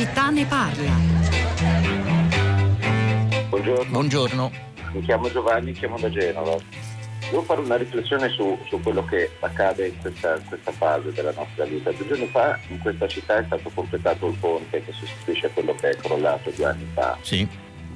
[0.00, 0.92] città ne parla.
[3.50, 3.90] Buongiorno.
[3.90, 4.50] Buongiorno.
[4.92, 6.56] Mi chiamo Giovanni, chiamo da Genova.
[7.28, 11.64] Devo fare una riflessione su, su quello che accade in questa, questa, fase della nostra
[11.66, 11.90] vita.
[11.90, 15.90] Due giorni fa in questa città è stato completato il ponte che sostituisce quello che
[15.90, 17.18] è crollato due anni fa.
[17.20, 17.46] Sì.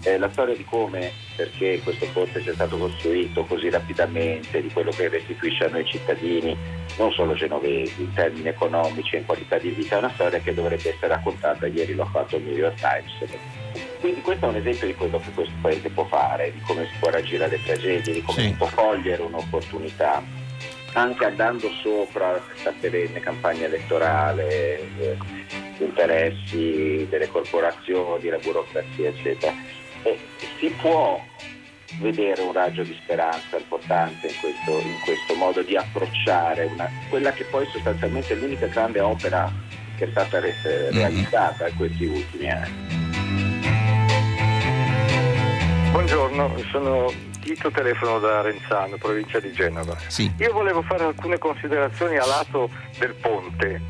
[0.05, 4.90] Eh, la storia di come, perché questo ponte sia stato costruito così rapidamente, di quello
[4.90, 6.57] che restituisce a noi cittadini,
[6.99, 10.53] non solo genovesi, in termini economici e in qualità di vita, è una storia che
[10.53, 11.67] dovrebbe essere raccontata.
[11.67, 13.32] Ieri l'ho fatto al New York Times
[14.04, 16.93] quindi questo è un esempio di quello che questo paese può fare, di come si
[17.00, 18.48] può reagire alle tragedie, di come Sì.
[18.48, 20.23] si può cogliere un'opportunità,
[20.93, 25.17] anche andando sopra questa perenne campagna elettorale, eh,
[25.79, 29.54] gli interessi delle corporazioni, la burocrazia, eccetera.
[30.04, 30.18] E
[30.58, 31.18] si può
[31.99, 37.33] vedere un raggio di speranza importante in questo, in questo modo di approcciare una- quella
[37.33, 39.51] che poi sostanzialmente è l'unica grande opera
[39.97, 40.98] che è stata re- eh, Mhm.
[40.98, 42.92] realizzata in questi ultimi anni.
[45.91, 49.97] Buongiorno, sono Tito, telefono da Renzano, provincia di Genova.
[50.09, 50.31] Sì.
[50.39, 53.81] Io volevo fare alcune considerazioni a lato del ponte.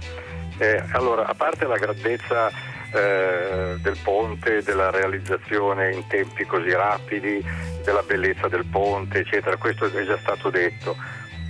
[0.58, 2.50] Eh, allora, a parte la grandezza
[2.94, 7.44] eh, del ponte, della realizzazione in tempi così rapidi,
[7.82, 10.96] della bellezza del ponte, eccetera, questo è già stato detto.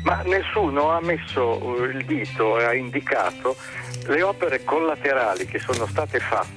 [0.04, 3.56] Ma nessuno ha messo eh, il dito e ha indicato
[4.06, 6.52] le opere collaterali che sono state fatte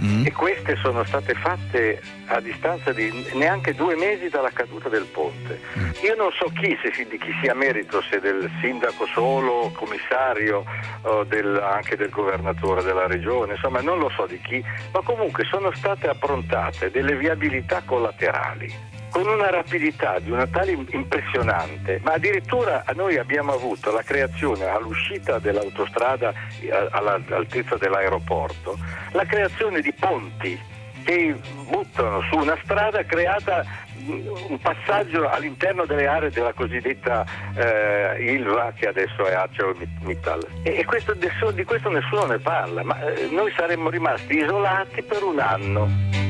[0.00, 0.24] Mm.
[0.26, 5.60] e queste sono state fatte a distanza di neanche due mesi dalla caduta del ponte.
[5.78, 5.90] Mm.
[6.04, 10.64] Io non so chi, se di chi sia merito, se del sindaco solo, commissario,
[11.02, 15.44] o del- anche del governatore della regione, insomma non lo so di chi, ma comunque
[15.44, 18.72] sono state approntate delle viabilità collaterali
[19.16, 25.38] con una rapidità di una tale impressionante, ma addirittura noi abbiamo avuto la creazione all'uscita
[25.38, 28.76] dell'autostrada eh, all'altezza dell'aeroporto,
[29.12, 30.60] la creazione di ponti
[31.02, 31.34] che
[31.66, 38.74] buttano su una strada creata mh, un passaggio all'interno delle aree della cosiddetta eh, Ilva
[38.76, 43.50] che adesso è ArcelorMittal e, e questo, di questo nessuno ne parla ma eh, noi
[43.56, 46.25] saremmo rimasti isolati per un anno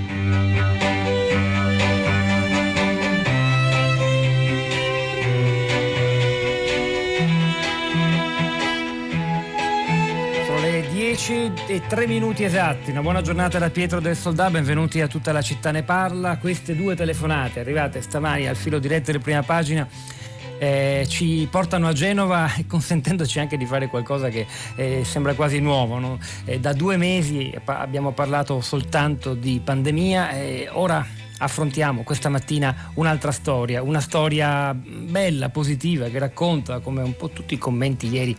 [11.17, 12.91] 10 e 3 minuti esatti.
[12.91, 16.37] Una buona giornata da Pietro del Soldà, benvenuti a tutta la città ne parla.
[16.37, 19.89] Queste due telefonate arrivate stamani al filo diretto di prima pagina.
[20.59, 25.99] eh, ci portano a Genova consentendoci anche di fare qualcosa che eh, sembra quasi nuovo.
[25.99, 26.19] no?
[26.45, 31.03] Eh, da due mesi pa- abbiamo parlato soltanto di pandemia e ora
[31.39, 37.55] affrontiamo questa mattina un'altra storia, una storia bella, positiva, che racconta, come un po' tutti
[37.55, 38.37] i commenti ieri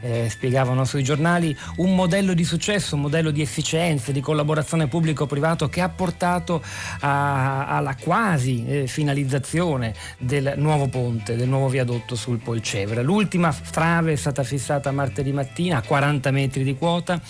[0.00, 5.68] eh, spiegavano sui giornali, un modello di successo, un modello di efficienza, di collaborazione pubblico-privato
[5.68, 6.62] che ha portato
[7.00, 13.02] a- alla quasi eh, finalizzazione del nuovo ponte, del nuovo viadotto sul Polcevera.
[13.02, 17.20] L'ultima trave è stata fissata martedì mattina a 40 metri di quota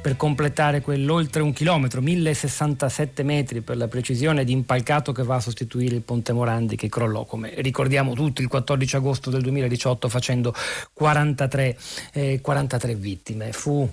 [0.00, 5.40] per completare quell'oltre un chilometro, 1067 metri per la precisione di impalcato che va a
[5.40, 10.52] sostituire il ponte Morandi che crollò, come ricordiamo tutti, il 14 agosto del 2018 facendo
[10.92, 11.78] 43,
[12.12, 13.52] eh, 43 vittime.
[13.52, 13.88] Fu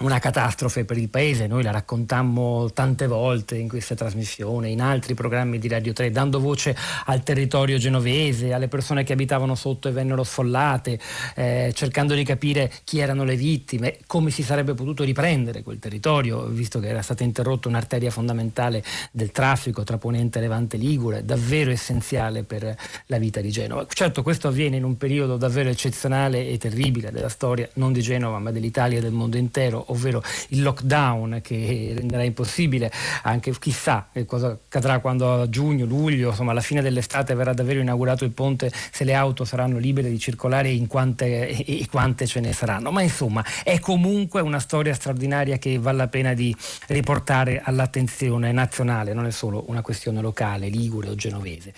[0.00, 5.14] una catastrofe per il paese, noi la raccontammo tante volte in questa trasmissione, in altri
[5.14, 6.74] programmi di Radio 3, dando voce
[7.06, 10.98] al territorio genovese, alle persone che abitavano sotto e vennero sfollate,
[11.34, 16.46] eh, cercando di capire chi erano le vittime, come si sarebbe potuto riprendere quel territorio,
[16.46, 21.70] visto che era stata interrotta un'arteria fondamentale del traffico tra Ponente e Levante Ligure, davvero
[21.70, 22.74] essenziale per
[23.06, 23.86] la vita di Genova.
[23.86, 28.38] Certo questo avviene in un periodo davvero eccezionale e terribile della storia, non di Genova
[28.38, 32.90] ma dell'Italia e del mondo intero, ovvero il lockdown che renderà impossibile
[33.22, 37.80] anche chissà che cosa accadrà quando a giugno, luglio, insomma alla fine dell'estate verrà davvero
[37.80, 42.40] inaugurato il ponte, se le auto saranno libere di circolare in quante, e, quante ce
[42.40, 42.90] ne saranno.
[42.90, 46.54] Ma insomma è comunque una storia straordinaria che vale la pena di
[46.88, 51.72] riportare all'attenzione nazionale, non è solo una questione locale, ligure o genovese.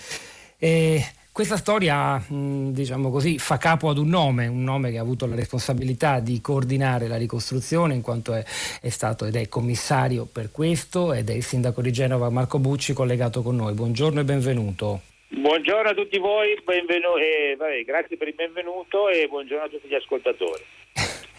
[0.58, 5.00] E questa storia, mh, diciamo così, fa capo ad un nome, un nome che ha
[5.00, 8.44] avuto la responsabilità di coordinare la ricostruzione in quanto è,
[8.82, 12.92] è stato ed è commissario per questo ed è il sindaco di Genova Marco Bucci
[12.92, 13.72] collegato con noi.
[13.72, 15.00] Buongiorno e benvenuto.
[15.28, 19.88] Buongiorno a tutti voi, benvenu- eh, vabbè, grazie per il benvenuto e buongiorno a tutti
[19.88, 20.62] gli ascoltatori.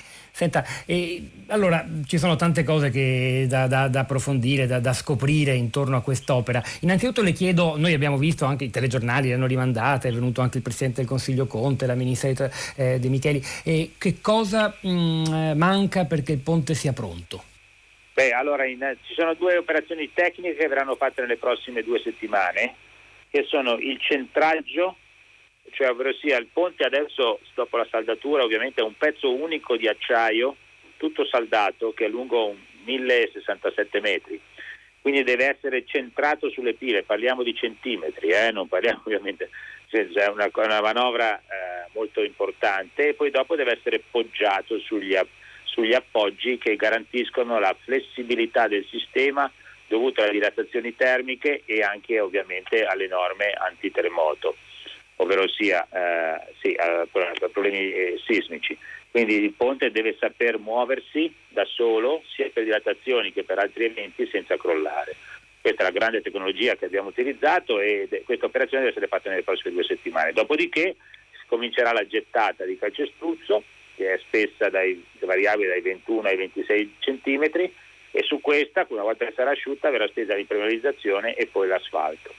[0.43, 5.53] Senta, eh, allora ci sono tante cose che da, da- da approfondire, da, da scoprire
[5.53, 6.61] intorno a quest'opera.
[6.81, 10.57] Innanzitutto le chiedo, noi abbiamo visto anche i telegiornali, le hanno rimandate, è venuto anche
[10.57, 15.53] il Presidente del Consiglio Conte, la Ministra eh, De Micheli, e che cosa mh, eh,
[15.55, 17.41] manca perché il ponte sia pronto?
[18.13, 22.75] Beh, allora in, ci sono due operazioni tecniche che verranno fatte nelle prossime due settimane,
[23.29, 24.97] che sono il centraggio,
[25.71, 29.87] cioè ovvero sia il ponte adesso dopo la saldatura ovviamente è un pezzo unico di
[29.87, 30.55] acciaio,
[30.97, 32.55] tutto saldato, che è lungo
[32.85, 34.39] 1067 metri,
[35.01, 38.51] quindi deve essere centrato sulle pile, parliamo di centimetri, eh?
[38.51, 39.49] non parliamo ovviamente,
[39.87, 45.17] cioè, è una, una manovra eh, molto importante e poi dopo deve essere poggiato sugli
[45.73, 49.51] sugli appoggi che garantiscono la flessibilità del sistema
[49.87, 54.55] dovuta alle dilatazioni termiche e anche ovviamente alle norme antiterremoto,
[55.17, 57.07] ovvero sia eh, sì, a
[57.51, 58.77] problemi eh, sismici.
[59.11, 64.27] Quindi il ponte deve saper muoversi da solo sia per dilatazioni che per altri eventi
[64.31, 65.15] senza crollare.
[65.61, 69.43] Questa è la grande tecnologia che abbiamo utilizzato e questa operazione deve essere fatta nelle
[69.43, 70.33] prossime due settimane.
[70.33, 70.95] Dopodiché
[71.45, 73.63] comincerà la gettata di calcestruzzo
[73.95, 77.43] che è spessa dai, variabile dai 21 ai 26 cm
[78.15, 82.33] e su questa, una volta che sarà asciutta, verrà stesa l'impermeabilizzazione e poi l'asfalto.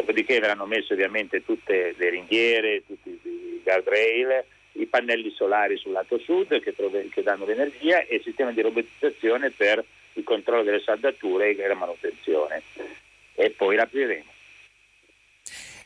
[0.00, 6.18] Dopodiché verranno messe ovviamente tutte le ringhiere, tutti i guardrail, i pannelli solari sul lato
[6.18, 10.80] sud che, prove- che danno l'energia e il sistema di robotizzazione per il controllo delle
[10.80, 12.62] saldature e la manutenzione.
[13.34, 14.32] E poi l'apriremo.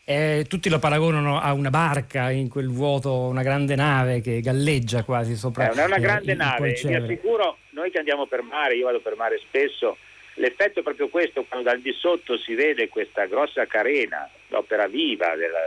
[0.05, 5.02] Eh, tutti lo paragonano a una barca in quel vuoto, una grande nave che galleggia
[5.02, 5.70] quasi sopra.
[5.70, 9.00] Eh, è una grande eh, nave, vi assicuro, noi che andiamo per mare, io vado
[9.00, 9.96] per mare spesso,
[10.35, 15.35] l'effetto è proprio questo, quando dal di sotto si vede questa grossa carena, l'opera viva
[15.37, 15.59] della,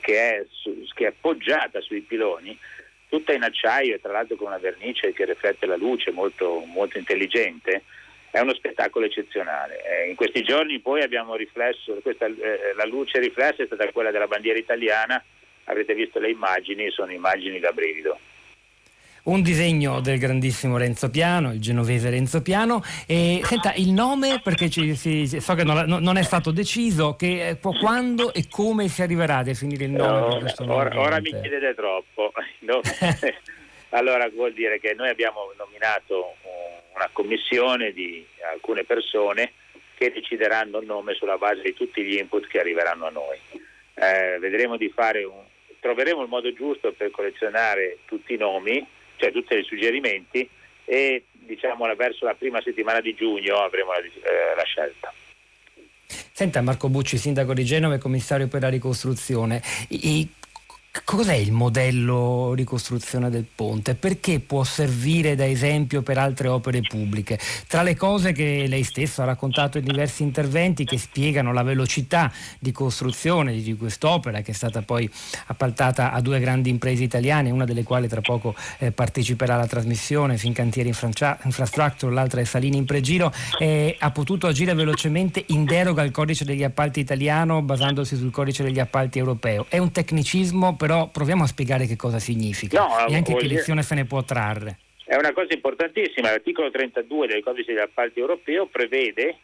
[0.00, 2.56] che, è su, che, è appoggiata sui piloni,
[3.08, 6.98] tutta in acciaio e tra l'altro con una vernice che riflette la luce molto, molto
[6.98, 7.82] intelligente
[8.32, 9.82] è uno spettacolo eccezionale.
[9.84, 14.10] Eh, in questi giorni poi abbiamo riflesso, questa, eh, la luce riflessa è stata quella
[14.10, 15.22] della bandiera italiana,
[15.64, 18.18] avrete visto le immagini, sono immagini da brivido.
[19.24, 22.82] Un disegno del grandissimo Renzo Piano, il genovese Renzo Piano.
[23.06, 27.50] E, senta, il nome, perché ci, si, so che non, non, è stato deciso, che,
[27.50, 30.52] eh, quando e come si arriverà a definire il nome?
[30.58, 32.32] No, ora, ora mi chiedete troppo.
[32.62, 32.80] No.
[33.90, 36.36] allora vuol dire che noi abbiamo nominato
[36.94, 39.52] una commissione di alcune persone
[39.96, 43.38] che decideranno il nome sulla base di tutti gli input che arriveranno a noi.
[43.94, 45.42] Eh, vedremo di fare un,
[45.80, 48.86] troveremo il modo giusto per collezionare tutti i nomi,
[49.22, 50.48] cioè tutti i suggerimenti
[50.84, 55.12] e diciamo verso la prima settimana di giugno avremo la, eh, la scelta.
[56.32, 59.62] Senta Marco Bucci, sindaco di Genova e commissario per la ricostruzione.
[59.90, 60.28] I,
[61.04, 63.94] Cos'è il modello ricostruzione del ponte?
[63.94, 67.38] Perché può servire da esempio per altre opere pubbliche?
[67.66, 72.30] Tra le cose che lei stesso ha raccontato in diversi interventi che spiegano la velocità
[72.58, 75.10] di costruzione di quest'opera che è stata poi
[75.46, 80.36] appaltata a due grandi imprese italiane, una delle quali tra poco eh, parteciperà alla trasmissione,
[80.36, 86.10] Fincantieri Infrastructure, l'altra è Salini in Pregiro, eh, ha potuto agire velocemente in deroga al
[86.10, 89.64] codice degli appalti italiano basandosi sul codice degli appalti europeo.
[89.70, 93.84] È un tecnicismo però proviamo a spiegare che cosa significa no, e anche che lezione
[93.84, 94.78] se ne può trarre.
[95.04, 99.36] È una cosa importantissima, l'articolo 32 del codice degli appalti europeo prevede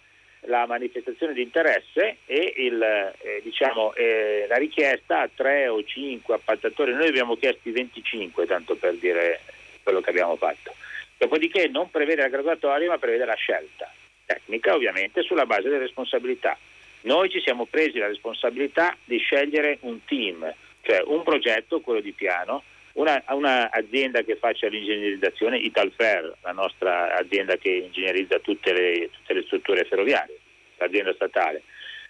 [0.47, 6.35] la manifestazione di interesse e il, eh, diciamo, eh, la richiesta a tre o cinque
[6.35, 9.39] appaltatori, noi abbiamo chiesti 25 tanto per dire
[9.85, 10.75] quello che abbiamo fatto.
[11.17, 13.89] Dopodiché non prevede la graduatoria ma prevede la scelta
[14.27, 16.59] tecnica ovviamente sulla base delle responsabilità.
[17.03, 20.53] Noi ci siamo presi la responsabilità di scegliere un team
[20.89, 22.63] cioè un progetto, quello di piano,
[22.95, 29.43] una, un'azienda che faccia l'ingegnerizzazione, Italfer, la nostra azienda che ingegnerizza tutte le, tutte le
[29.43, 30.39] strutture ferroviarie,
[30.79, 31.63] l'azienda statale,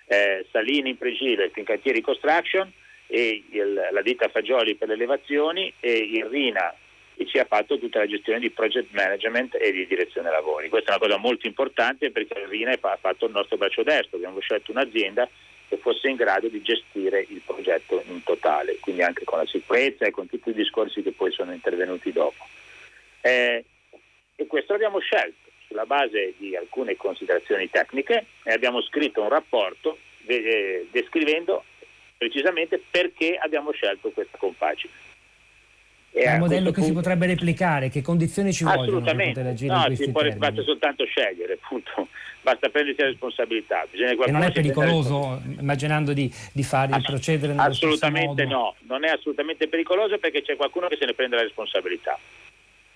[0.07, 2.73] eh, Salini in Pregile, Fincantieri Construction
[3.09, 6.73] e il, la ditta Fagioli per le elevazioni e il Rina
[7.17, 10.69] che ci ha fatto tutta la gestione di project management e di direzione lavori.
[10.69, 14.19] Questa è una cosa molto importante perché il Rina ha fatto il nostro braccio destro,
[14.19, 15.29] abbiamo scelto un'azienda
[15.69, 20.07] che fosse in grado di gestire il progetto in totale, quindi anche con la sicurezza
[20.07, 22.47] e con tutti i discorsi che poi sono intervenuti dopo.
[23.21, 23.65] Eh,
[24.35, 29.99] e questo l'abbiamo scelto sulla base di alcune considerazioni tecniche e abbiamo scritto un rapporto
[30.21, 31.65] de- descrivendo
[32.17, 34.93] precisamente perché abbiamo scelto questa compagine.
[36.11, 36.89] È un modello che punto...
[36.89, 42.09] si potrebbe replicare, che condizioni ci vogliono per no, si può, basta soltanto scegliere, appunto.
[42.41, 43.87] basta prendersi la responsabilità.
[43.93, 49.09] e non è pericoloso, immaginando di, di, fare, di procedere nello Assolutamente no, non è
[49.09, 52.19] assolutamente pericoloso perché c'è qualcuno che se ne prende la responsabilità.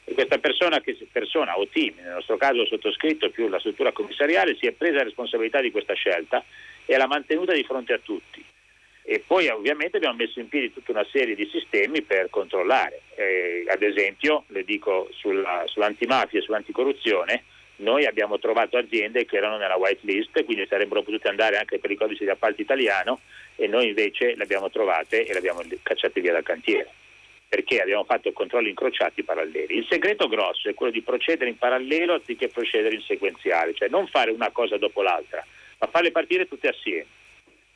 [0.05, 4.57] E questa persona, che, persona o team, nel nostro caso sottoscritto più la struttura commissariale,
[4.59, 6.43] si è presa la responsabilità di questa scelta
[6.85, 8.45] e l'ha mantenuta di fronte a tutti
[9.05, 13.03] e poi ovviamente abbiamo messo in piedi tutta una serie di sistemi per controllare.
[13.17, 17.45] Eh, ad esempio, le dico sulla, sull'antimafia e sull'anticorruzione,
[17.77, 21.91] noi abbiamo trovato aziende che erano nella white list, quindi sarebbero potute andare anche per
[21.91, 23.21] il codice di appalto italiano
[23.57, 26.91] e noi invece le abbiamo trovate e le abbiamo cacciate via dal cantiere
[27.53, 29.77] perché abbiamo fatto controlli incrociati paralleli.
[29.77, 34.07] Il segreto grosso è quello di procedere in parallelo anziché procedere in sequenziale, cioè non
[34.07, 35.45] fare una cosa dopo l'altra,
[35.79, 37.05] ma farle partire tutte assieme.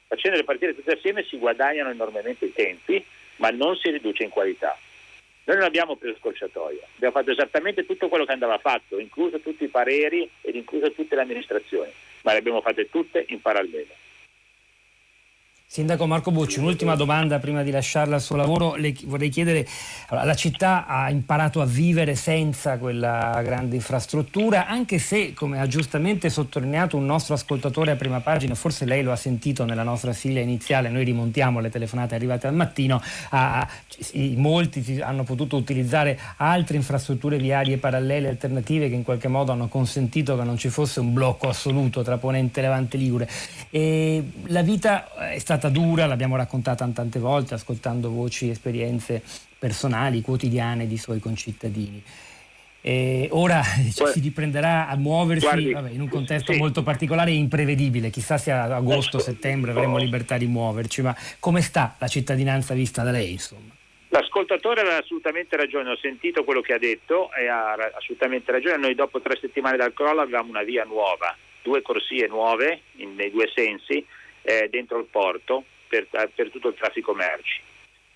[0.08, 3.04] Facendole partire tutte assieme si guadagnano enormemente i tempi,
[3.36, 4.78] ma non si riduce in qualità.
[5.44, 9.64] Noi non abbiamo preso scorciatoia, abbiamo fatto esattamente tutto quello che andava fatto, incluso tutti
[9.64, 11.90] i pareri ed incluso tutte le amministrazioni,
[12.22, 13.94] ma le abbiamo fatte tutte in parallelo.
[15.68, 18.76] Sindaco Marco Bucci, un'ultima domanda prima di lasciarla al suo lavoro.
[18.76, 19.66] Le vorrei chiedere,
[20.10, 26.30] la città ha imparato a vivere senza quella grande infrastruttura, anche se, come ha giustamente
[26.30, 30.38] sottolineato un nostro ascoltatore a prima pagina, forse lei lo ha sentito nella nostra sigla
[30.38, 33.68] iniziale, noi rimontiamo le telefonate arrivate al mattino, a,
[34.36, 40.38] molti hanno potuto utilizzare altre infrastrutture viarie parallele, alternative, che in qualche modo hanno consentito
[40.38, 43.28] che non ci fosse un blocco assoluto tra Ponente e Levante Ligure.
[43.68, 49.22] E la vita è stata stata dura, l'abbiamo raccontata tante volte, ascoltando voci, esperienze
[49.58, 52.02] personali, quotidiane di suoi concittadini.
[52.82, 56.58] E ora cioè, si riprenderà a muoversi guardi, vabbè, in un contesto sì.
[56.58, 58.10] molto particolare e imprevedibile.
[58.10, 63.02] Chissà se a agosto, settembre avremo libertà di muoverci, ma come sta la cittadinanza vista
[63.02, 63.32] da lei?
[63.32, 63.74] Insomma?
[64.10, 68.76] L'ascoltatore aveva assolutamente ragione, ho sentito quello che ha detto e ha assolutamente ragione.
[68.76, 73.32] Noi dopo tre settimane dal crollo avevamo una via nuova, due corsie nuove in, nei
[73.32, 74.04] due sensi
[74.46, 77.60] eh, dentro il porto per, eh, per, tutto il traffico merci.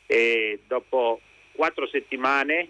[0.07, 1.21] E dopo
[1.53, 2.69] quattro settimane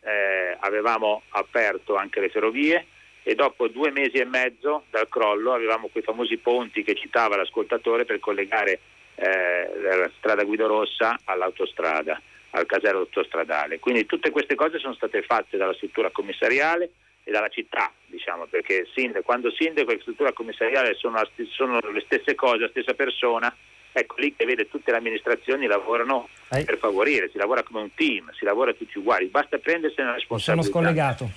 [0.00, 2.86] eh, avevamo aperto anche le ferrovie
[3.22, 8.04] e dopo due mesi e mezzo dal crollo avevamo quei famosi ponti che citava l'ascoltatore
[8.04, 8.78] per collegare
[9.14, 13.78] eh, la strada Guido Rossa all'autostrada, al casello autostradale.
[13.78, 16.90] Quindi tutte queste cose sono state fatte dalla struttura commissariale
[17.28, 21.20] e dalla città, diciamo, perché sindaco, quando sindaco e struttura commissariale sono,
[21.50, 23.54] sono, le stesse cose, la stessa persona,
[23.92, 26.64] ecco lì che vede tutte le amministrazioni lavorano Hai.
[26.64, 30.62] per favorire, si lavora come un team, si lavora tutti uguali, basta prendersene la responsabilità.
[30.62, 31.30] Sono scollegato.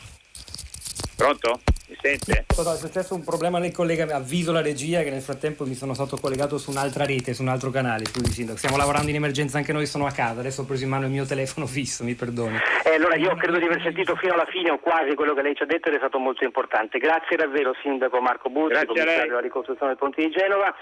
[1.17, 1.60] Pronto?
[1.91, 2.45] Mi sente?
[2.48, 6.15] È successo un problema nel collega, avviso la regia che nel frattempo mi sono stato
[6.15, 8.05] collegato su un'altra rete, su un altro canale.
[8.05, 10.89] Scusi Sindaco, stiamo lavorando in emergenza anche noi, sono a casa, adesso ho preso in
[10.89, 12.55] mano il mio telefono fisso, mi perdoni.
[12.86, 15.53] Eh, allora io credo di aver sentito fino alla fine o quasi quello che lei
[15.53, 16.98] ci ha detto ed è stato molto importante.
[16.98, 20.74] Grazie davvero Sindaco Marco Buzzi, commissario della ricostruzione dei ponti di Genova.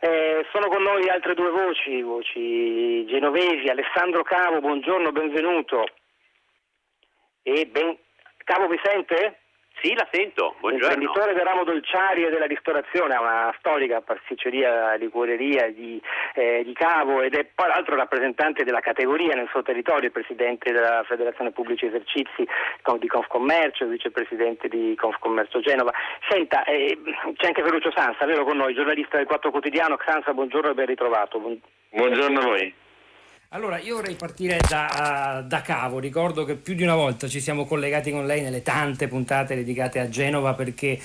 [0.00, 3.68] Eh, sono con noi altre due voci, voci genovesi.
[3.68, 5.84] Alessandro Cavo, buongiorno, benvenuto.
[7.42, 7.98] E ben...
[8.44, 9.43] Cavo mi sente?
[9.84, 10.94] Sì, la sento, buongiorno.
[10.94, 16.00] Imprenditore del ramo dolciario e della ristorazione, ha una storica pasticceria, liquoreria di,
[16.32, 21.04] eh, di Cavo ed è poi l'altro rappresentante della categoria nel suo territorio, presidente della
[21.06, 22.48] Federazione Pubblici Esercizi
[22.98, 25.92] di Confcommercio, vicepresidente di Confcommercio Genova.
[26.30, 26.98] Senta, eh,
[27.34, 29.98] c'è anche Ferruccio Sansa, vero con noi, giornalista del Quattro Quotidiano.
[30.02, 31.38] Sansa, buongiorno e ben ritrovato.
[31.90, 32.74] Buongiorno a voi.
[33.54, 36.00] Allora, io vorrei partire da, da, Cavo.
[36.00, 40.00] Ricordo che più di una volta ci siamo collegati con lei nelle tante puntate dedicate
[40.00, 40.98] a Genova perché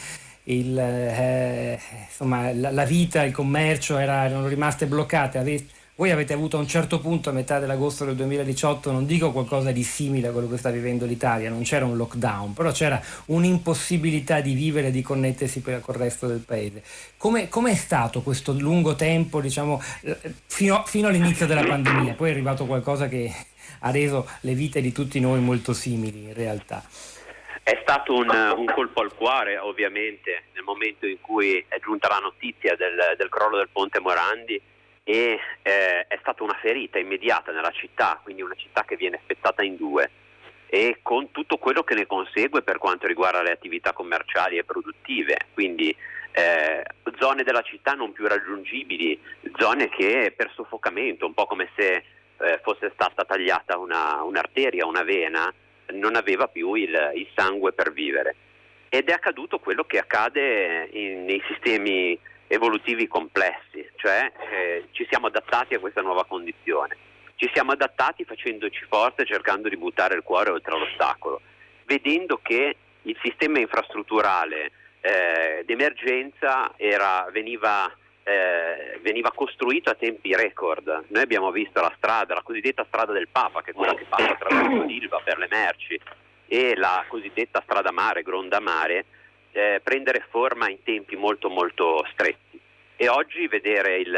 [0.46, 5.38] il, eh, insomma, la, la, vita, il commercio era, erano rimaste bloccate.
[5.38, 5.63] Ave,
[6.00, 9.74] voi avete avuto a un certo punto, a metà dell'agosto del 2018, non dico qualcosa
[9.74, 14.39] di simile a quello che sta vivendo l'Italia, non c'era un lockdown, però c'era un'impossibilità
[14.39, 16.84] di vivere e di connettersi con il resto del paese.
[17.18, 19.82] Come è stato questo lungo tempo, diciamo,
[20.46, 22.13] fino, fino all'inizio della pandemia?
[22.13, 23.29] Poi è arrivato qualcosa che
[23.79, 26.82] ha reso le vite di tutti noi molto simili in realtà.
[27.62, 32.20] È stato un, un, colpo al cuore, ovviamente, nel momento in cui è giunta la
[32.20, 34.62] notizia del, del crollo del ponte Morandi
[35.09, 39.63] e eh, è stata una ferita immediata nella città, quindi una città che viene spezzata
[39.63, 40.11] in due
[40.67, 45.47] e con tutto quello che ne consegue per quanto riguarda le attività commerciali e produttive,
[45.55, 45.89] quindi
[46.31, 46.83] eh,
[47.17, 49.19] zone della città non più raggiungibili,
[49.57, 52.03] zone che per soffocamento, un po' come se
[52.37, 55.51] eh, fosse stata tagliata una, un'arteria, una vena,
[55.93, 58.35] non aveva più il, il, sangue per vivere.
[58.89, 62.15] Ed è accaduto quello che accade in, nei sistemi
[62.51, 66.98] evolutivi complessi, cioè eh, ci siamo adattati a questa nuova condizione,
[67.36, 71.41] ci siamo adattati facendoci forte, cercando di buttare il cuore oltre l'ostacolo,
[71.86, 77.89] vedendo che il sistema infrastrutturale eh, d'emergenza era, veniva,
[78.24, 81.06] eh, veniva, costruito a tempi record.
[81.08, 84.32] Noi abbiamo visto la strada, la cosiddetta strada del Papa, che è quella che passa
[84.32, 86.00] attraverso l'Ilva per le merci,
[86.48, 89.06] e la cosiddetta strada mare, Gronda Mare,
[89.51, 92.60] eh, prendere forma in tempi molto molto stretti.
[92.96, 94.18] E oggi vedere il,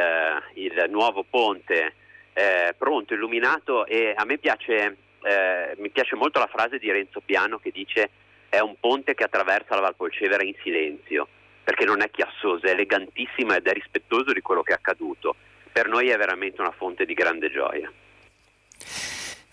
[0.55, 1.93] il nuovo ponte
[2.33, 7.21] eh, pronto, illuminato e a me piace, eh, mi piace molto la frase di Renzo
[7.21, 8.09] Piano che dice
[8.49, 11.27] è un ponte che attraversa la Valpolcevera in silenzio,
[11.63, 15.35] perché non è chiassoso, è elegantissimo ed è rispettoso di quello che è accaduto.
[15.71, 17.89] Per noi è veramente una fonte di grande gioia.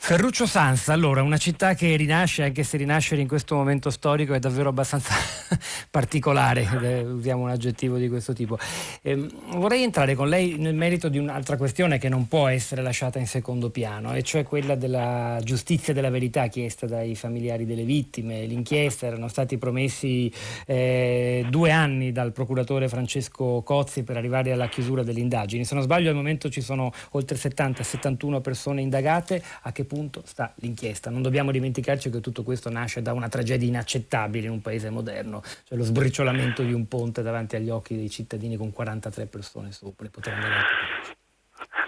[0.09, 4.39] Ferruccio Sanza, allora, una città che rinasce, anche se rinascere in questo momento storico è
[4.39, 5.13] davvero abbastanza
[5.93, 6.63] particolare,
[7.03, 8.59] usiamo un aggettivo di questo tipo.
[9.03, 13.19] Eh, vorrei entrare con lei nel merito di un'altra questione che non può essere lasciata
[13.19, 17.85] in secondo piano, e cioè quella della giustizia e della verità chiesta dai familiari delle
[17.85, 18.47] vittime.
[18.47, 20.33] L'inchiesta erano stati promessi
[20.65, 25.67] eh, due anni dal procuratore Francesco Cozzi per arrivare alla chiusura delle indagini.
[25.67, 30.23] Se non sbaglio al momento ci sono oltre 70-71 persone indagate, a che punto punto
[30.25, 31.11] sta l'inchiesta.
[31.11, 35.43] Non dobbiamo dimenticarci che tutto questo nasce da una tragedia inaccettabile in un paese moderno,
[35.67, 40.07] cioè lo sbriciolamento di un ponte davanti agli occhi dei cittadini con 43 persone sopra.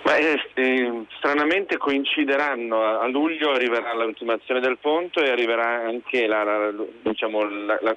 [0.03, 6.73] Ma, eh, stranamente coincideranno, a luglio arriverà l'ultimazione del ponte e arriverà anche la, la,
[7.03, 7.97] diciamo, la,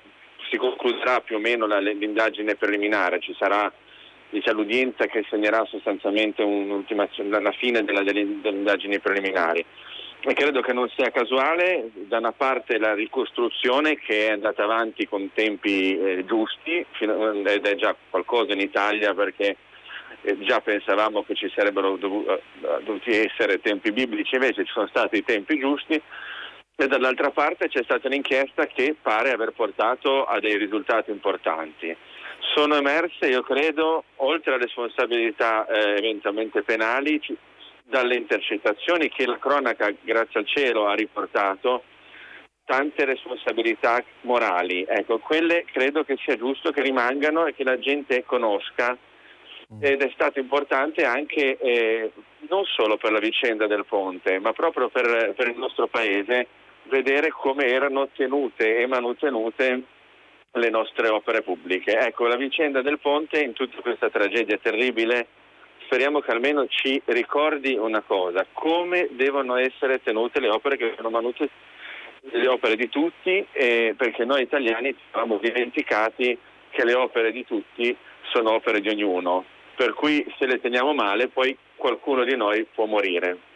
[0.50, 3.72] si concluderà più o meno l'indagine preliminare, ci sarà
[4.29, 9.65] diciamo, l'udienza che segnerà sostanzialmente la fine delle indagini preliminari.
[10.25, 15.06] E credo che non sia casuale, da una parte la ricostruzione che è andata avanti
[15.06, 19.58] con tempi eh, giusti, ed è già qualcosa in Italia perché
[20.22, 22.39] eh, già pensavamo che ci sarebbero dovuti, eh,
[22.86, 26.01] dovuti essere tempi biblici, invece ci sono stati i tempi giusti,
[26.75, 31.94] e dall'altra parte c'è stata un'inchiesta che pare aver portato a dei risultati importanti.
[32.56, 37.20] Sono emerse, io credo, oltre a responsabilità eh, eventualmente penali,
[37.84, 41.84] dalle intercettazioni che la cronaca, grazie al cielo, ha riportato,
[42.66, 44.86] tante responsabilità morali.
[44.88, 48.98] Ecco, quelle credo che sia giusto che rimangano e che la gente conosca
[49.74, 49.78] mm.
[49.82, 52.12] ed è stato importante anche eh,
[52.50, 56.48] non solo per la vicenda del ponte, ma proprio per, per, il nostro paese
[56.84, 59.84] vedere come erano tenute e manutenute
[60.51, 61.98] le nostre opere pubbliche.
[61.98, 65.27] Ecco, la vicenda del ponte in tutta questa tragedia terribile
[65.85, 71.09] speriamo che almeno ci ricordi una cosa, come devono essere tenute le opere che sono
[71.09, 71.50] manute,
[72.31, 76.37] le opere di tutti, eh, perché noi italiani ci siamo dimenticati
[76.69, 77.96] che le opere di tutti
[78.31, 82.85] sono opere di ognuno, per cui se le teniamo male poi qualcuno di noi può
[82.85, 83.51] morire.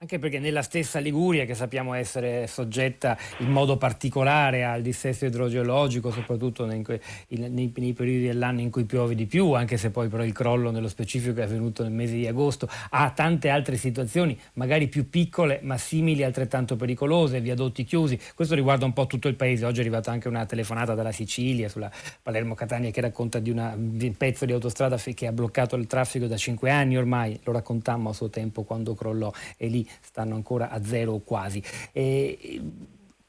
[0.00, 6.12] Anche perché nella stessa Liguria, che sappiamo essere soggetta in modo particolare al dissesto idrogeologico,
[6.12, 6.84] soprattutto nei,
[7.30, 10.70] nei, nei, periodi dell'anno in cui piove di più, anche se poi però il crollo
[10.70, 15.58] nello specifico è avvenuto nel mese di agosto, ha tante altre situazioni, magari più piccole
[15.64, 18.20] ma simili altrettanto pericolose, viadotti chiusi.
[18.36, 19.66] Questo riguarda un po' tutto il paese.
[19.66, 21.90] Oggi è arrivata anche una telefonata dalla Sicilia sulla
[22.22, 26.28] Palermo-Catania che racconta di, una, di un pezzo di autostrada che ha bloccato il traffico
[26.28, 27.36] da cinque anni ormai.
[27.42, 31.62] Lo raccontammo a suo tempo quando crollò e lì stanno ancora a zero o quasi.
[31.92, 32.60] E,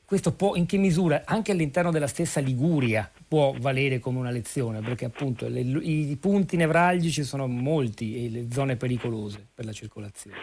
[0.10, 4.82] questo può, in che misura, anche all'interno della stessa Liguria, può valere come una lezione,
[4.82, 10.36] perché appunto le, i punti nevralgici sono molti e le zone pericolose per la circolazione.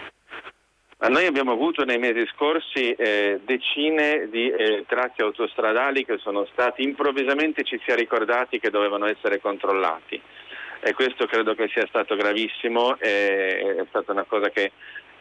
[0.99, 6.47] Ma noi abbiamo avuto nei mesi scorsi eh, decine di eh, tratti autostradali che sono
[6.53, 10.23] stati improvvisamente ci si è ricordati che dovevano essere controllati
[10.81, 14.71] e questo credo che sia stato gravissimo, e, è stata una cosa che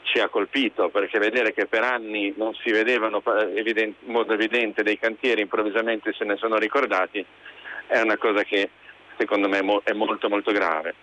[0.06, 4.98] ci ha colpito perché vedere che per anni non si vedevano in modo evidente dei
[4.98, 7.26] cantieri, improvvisamente se ne sono ricordati,
[7.88, 8.70] è una cosa che
[9.18, 10.96] secondo me è molto molto grave.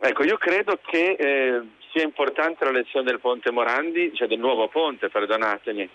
[0.00, 1.60] Ecco, io credo che eh,
[1.92, 5.88] sia importante la lezione del ponte Morandi, cioè del nuovo ponte, perdonatemi,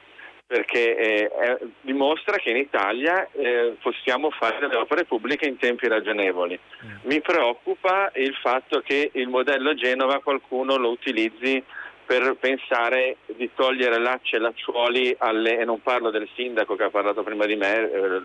[0.46, 5.88] perché eh, è, dimostra che in Italia eh, possiamo fare delle opere pubbliche in tempi
[5.88, 6.60] ragionevoli.
[6.86, 6.90] Mm.
[7.04, 11.64] Mi preoccupa il fatto che il modello Genova qualcuno lo utilizzi
[12.06, 16.90] per pensare di togliere lacci e lacciuoli alle, e non parlo del sindaco che ha
[16.90, 18.22] parlato prima di me, eh,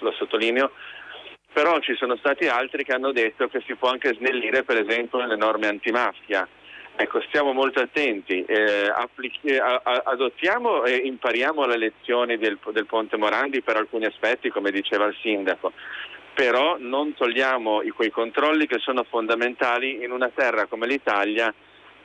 [0.00, 0.70] lo sottolineo,
[1.52, 5.24] però ci sono stati altri che hanno detto che si può anche snellire per esempio
[5.24, 6.46] le norme antimafia.
[7.00, 13.16] Ecco, stiamo molto attenti, eh, applichi- a- adottiamo e impariamo le lezioni del, del Ponte
[13.16, 15.72] Morandi per alcuni aspetti, come diceva il sindaco,
[16.34, 21.54] però non togliamo i, quei controlli che sono fondamentali in una terra come l'Italia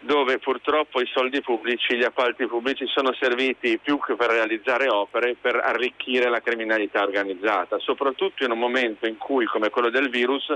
[0.04, 5.36] dove purtroppo i soldi pubblici, gli appalti pubblici sono serviti più che per realizzare opere,
[5.40, 10.54] per arricchire la criminalità organizzata, soprattutto in un momento in cui, come quello del virus,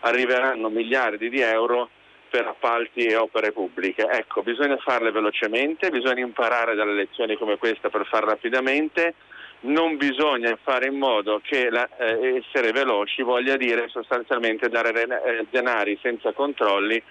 [0.00, 1.90] arriveranno miliardi di euro
[2.28, 4.02] per appalti e opere pubbliche.
[4.02, 9.14] Ecco, bisogna farle velocemente, bisogna imparare dalle lezioni come questa per farle rapidamente,
[9.60, 15.46] non bisogna fare in modo che la, eh, essere veloci voglia dire sostanzialmente dare eh,
[15.50, 17.02] denari senza controlli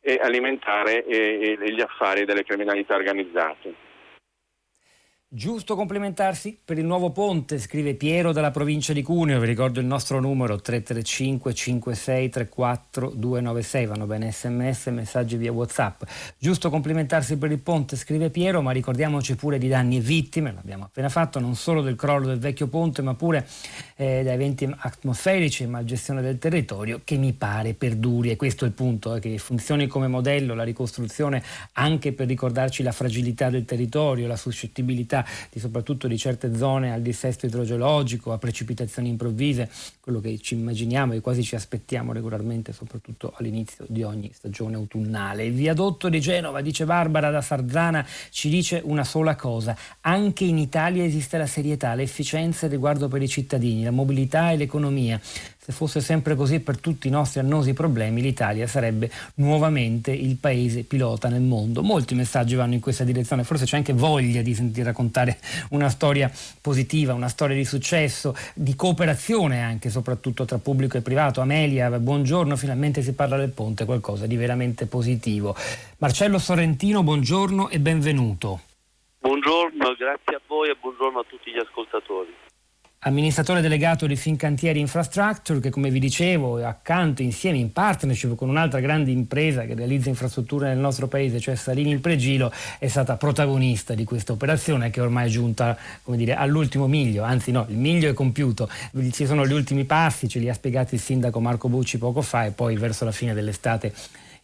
[0.00, 3.86] e alimentare eh, gli affari delle criminalità organizzate.
[5.30, 9.84] Giusto complimentarsi per il nuovo ponte, scrive Piero dalla provincia di Cuneo, vi ricordo il
[9.84, 16.00] nostro numero 335 5634 296, vanno bene sms messaggi via whatsapp.
[16.38, 20.84] Giusto complimentarsi per il ponte, scrive Piero, ma ricordiamoci pure di danni e vittime, l'abbiamo
[20.84, 23.46] appena fatto, non solo del crollo del vecchio ponte, ma pure
[23.96, 28.30] eh, da eventi atmosferici e malgestione del territorio che mi pare perduri.
[28.30, 32.82] E questo è il punto, eh, che funzioni come modello la ricostruzione anche per ricordarci
[32.82, 38.32] la fragilità del territorio, la suscettibilità possibilità di, soprattutto di certe zone al dissesto idrogeologico,
[38.32, 44.02] a precipitazioni improvvise, quello che ci immaginiamo e quasi ci aspettiamo regolarmente, soprattutto all'inizio di
[44.02, 45.44] ogni stagione autunnale.
[45.44, 50.58] Il viadotto di Genova, dice Barbara da Sarzana, ci dice una sola cosa, anche in
[50.58, 55.20] Italia esiste la serietà, l'efficienza e riguardo per i cittadini, la mobilità e l'economia.
[55.68, 60.82] Se fosse sempre così per tutti i nostri annosi problemi, l'Italia sarebbe nuovamente il paese
[60.82, 61.82] pilota nel mondo.
[61.82, 65.36] Molti messaggi vanno in questa direzione, forse c'è anche voglia di sentire raccontare
[65.72, 71.42] una storia positiva, una storia di successo, di cooperazione anche, soprattutto tra pubblico e privato.
[71.42, 75.54] Amelia, buongiorno, finalmente si parla del ponte, qualcosa di veramente positivo.
[75.98, 78.60] Marcello Sorrentino, buongiorno e benvenuto.
[79.18, 82.47] Buongiorno, grazie a voi e buongiorno a tutti gli ascoltatori
[83.08, 88.80] amministratore delegato di Fincantieri Infrastructure che come vi dicevo accanto insieme in partnership con un'altra
[88.80, 93.94] grande impresa che realizza infrastrutture nel nostro paese cioè Salini il Pregilo è stata protagonista
[93.94, 97.24] di questa operazione che ormai è giunta dire, all'ultimo miglio.
[97.24, 98.68] Anzi no il miglio è compiuto.
[99.10, 102.44] Ci sono gli ultimi passi ce li ha spiegati il sindaco Marco Bucci poco fa
[102.44, 103.92] e poi verso la fine dell'estate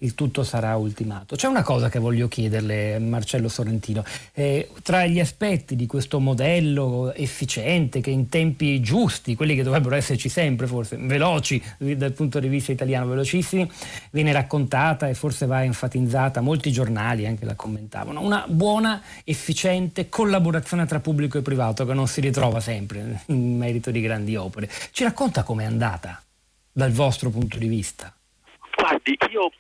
[0.05, 1.35] il tutto sarà ultimato.
[1.35, 4.05] C'è una cosa che voglio chiederle, Marcello Sorrentino.
[4.35, 9.97] Eh, tra gli aspetti di questo modello efficiente, che in tempi giusti, quelli che dovrebbero
[9.97, 13.69] esserci sempre, forse veloci dal punto di vista italiano, velocissimi,
[14.11, 20.85] viene raccontata e forse va enfatizzata, molti giornali anche la commentavano, una buona, efficiente collaborazione
[20.87, 24.69] tra pubblico e privato che non si ritrova sempre in merito di grandi opere.
[24.91, 26.23] Ci racconta com'è andata
[26.71, 28.15] dal vostro punto di vista?
[28.77, 29.51] Guardi, io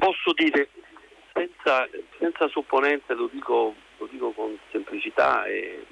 [0.00, 0.68] posso dire
[1.32, 1.86] senza,
[2.18, 5.84] senza supponenze, lo dico, lo dico, con semplicità, e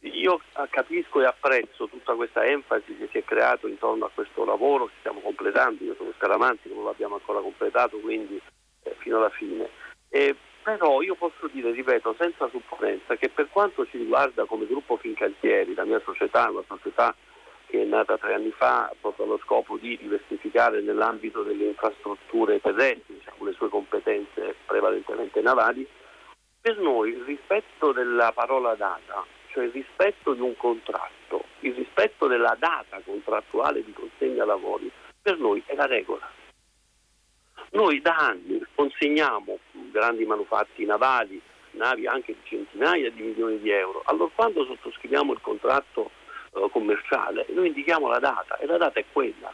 [0.00, 0.40] io
[0.70, 4.94] capisco e apprezzo tutta questa enfasi che si è creata intorno a questo lavoro che
[4.98, 8.40] stiamo completando, io sono Scaramanti, non l'abbiamo ancora completato, quindi
[8.82, 9.70] eh, fino alla fine.
[10.10, 14.96] E, però io posso dire, ripeto, senza supponenza, che per quanto ci riguarda come gruppo
[14.96, 17.14] Fincantieri, la mia società una società
[17.74, 23.14] che è nata tre anni fa proprio allo scopo di diversificare nell'ambito delle infrastrutture terrestri,
[23.14, 25.84] diciamo, le sue competenze prevalentemente navali,
[26.60, 32.28] per noi il rispetto della parola data, cioè il rispetto di un contratto, il rispetto
[32.28, 34.88] della data contrattuale di consegna lavori,
[35.20, 36.30] per noi è la regola.
[37.70, 39.58] Noi da anni consegniamo
[39.90, 45.40] grandi manufatti navali, navi anche di centinaia di milioni di euro, allora quando sottoscriviamo il
[45.40, 46.22] contratto
[46.54, 49.52] eh, commerciale, noi indichiamo la data e la data è quella,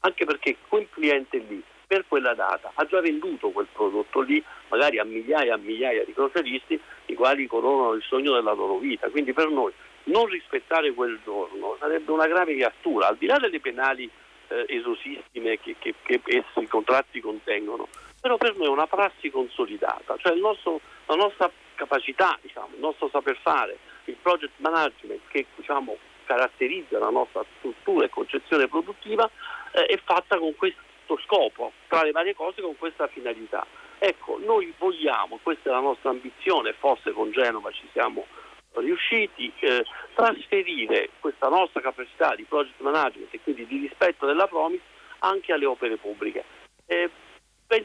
[0.00, 4.98] anche perché quel cliente lì per quella data ha già venduto quel prodotto lì magari
[4.98, 9.32] a migliaia e migliaia di croceristi i quali coronano il sogno della loro vita, quindi
[9.32, 9.72] per noi
[10.04, 14.08] non rispettare quel giorno sarebbe una grave cattura, al di là delle penali
[14.48, 17.88] eh, esosissime che, che, che essi, i contratti contengono,
[18.20, 23.08] però per noi è una prassi consolidata, cioè nostro, la nostra capacità, diciamo, il nostro
[23.08, 25.96] saper fare, il project management che diciamo,
[26.28, 29.28] caratterizza la nostra struttura e concezione produttiva
[29.72, 30.76] eh, è fatta con questo
[31.24, 33.66] scopo, tra le varie cose con questa finalità.
[33.98, 38.26] Ecco, noi vogliamo, questa è la nostra ambizione, forse con Genova ci siamo
[38.74, 44.82] riusciti, eh, trasferire questa nostra capacità di project management e quindi di rispetto della promise
[45.20, 46.44] anche alle opere pubbliche.
[46.84, 47.10] Eh,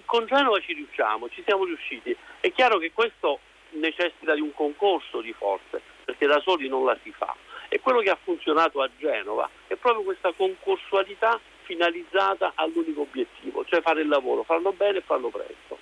[0.05, 2.15] con Genova ci riusciamo, ci siamo riusciti.
[2.41, 3.39] È chiaro che questo
[3.71, 7.33] necessita di un concorso di forze, perché da soli non la si fa.
[7.73, 13.81] E quello che ha funzionato a Genova è proprio questa concorsualità finalizzata all'unico obiettivo, cioè
[13.81, 15.79] fare il lavoro, farlo bene e farlo presto.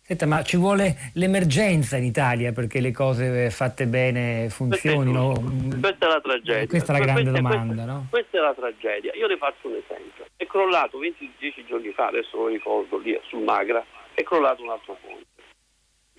[0.00, 5.32] Senta, ma ci vuole l'emergenza in Italia perché le cose fatte bene funzionino?
[5.80, 6.66] Questa è la tragedia.
[6.68, 8.06] Questa è la grande questa, domanda, questa, no?
[8.10, 9.12] Questa è la tragedia.
[9.14, 10.26] Io le faccio un esempio.
[10.36, 14.96] È crollato 20-10 giorni fa, adesso lo ricordo, lì sul Magra, è crollato un altro
[15.00, 15.26] ponte.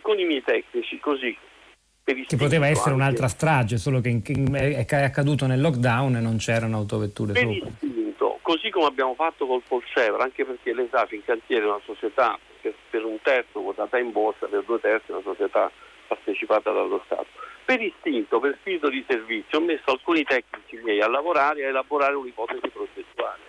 [0.01, 1.37] Con i miei tecnici, così,
[2.05, 3.01] che poteva essere anche.
[3.01, 7.69] un'altra strage, solo che è accaduto nel lockdown e non c'erano autovetture per sopra.
[7.69, 12.37] Istinto, così come abbiamo fatto col Polcevra, anche perché lei sa, Fincantieri è una società
[12.61, 15.71] che per un terzo votata in borsa, per due terzi è una società
[16.07, 17.25] partecipata dallo Stato.
[17.65, 21.69] Per istinto, per spirito di servizio, ho messo alcuni tecnici miei a lavorare e a
[21.69, 23.41] elaborare un'ipotesi progettuale.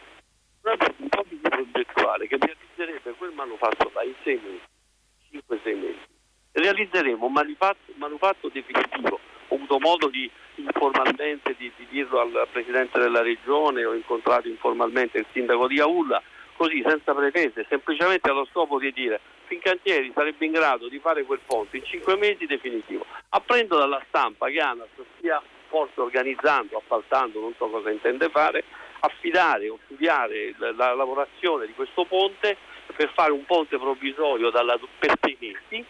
[0.62, 6.14] Un'ipotesi progettuale che realizzerebbe quel manufatto là in 6 mesi, 5-6 mesi
[6.60, 9.20] realizzeremo un manufatto, manufatto definitivo.
[9.48, 15.18] Ho avuto modo di informalmente di, di, dirlo al Presidente della Regione, ho incontrato informalmente
[15.18, 16.22] il Sindaco di Aulla,
[16.56, 21.40] così senza pretese, semplicemente allo scopo di dire Fincantieri sarebbe in grado di fare quel
[21.44, 23.04] ponte in cinque mesi definitivo.
[23.28, 28.64] Apprendo dalla stampa che ANAS stia forse organizzando, appaltando, non so cosa intende fare,
[29.00, 32.56] affidare o studiare la, la lavorazione di questo ponte
[32.94, 35.84] per fare un ponte provvisorio dalla, per mesi,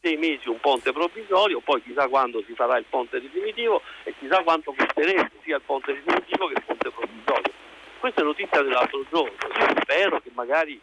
[0.00, 4.42] sei mesi un ponte provvisorio, poi chissà quando si farà il ponte definitivo e chissà
[4.42, 7.52] quanto costerebbe sia il ponte definitivo che il ponte provvisorio.
[7.98, 10.80] Questa è notizia dell'altro giorno, io spero che magari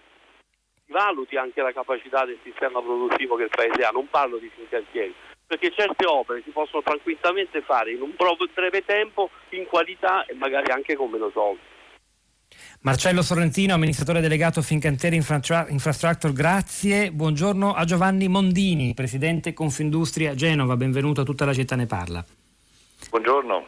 [0.86, 4.52] si valuti anche la capacità del sistema produttivo che il Paese ha, non parlo di
[4.54, 5.14] Fincantieri,
[5.48, 8.14] perché certe opere si possono tranquillamente fare in un
[8.54, 11.76] breve tempo, in qualità e magari anche con meno soldi.
[12.82, 17.12] Marcello Sorrentino, amministratore delegato Fincantieri Infrastructure, grazie.
[17.12, 22.24] Buongiorno a Giovanni Mondini, presidente Confindustria Genova, benvenuto a tutta la città ne parla.
[23.10, 23.68] Buongiorno.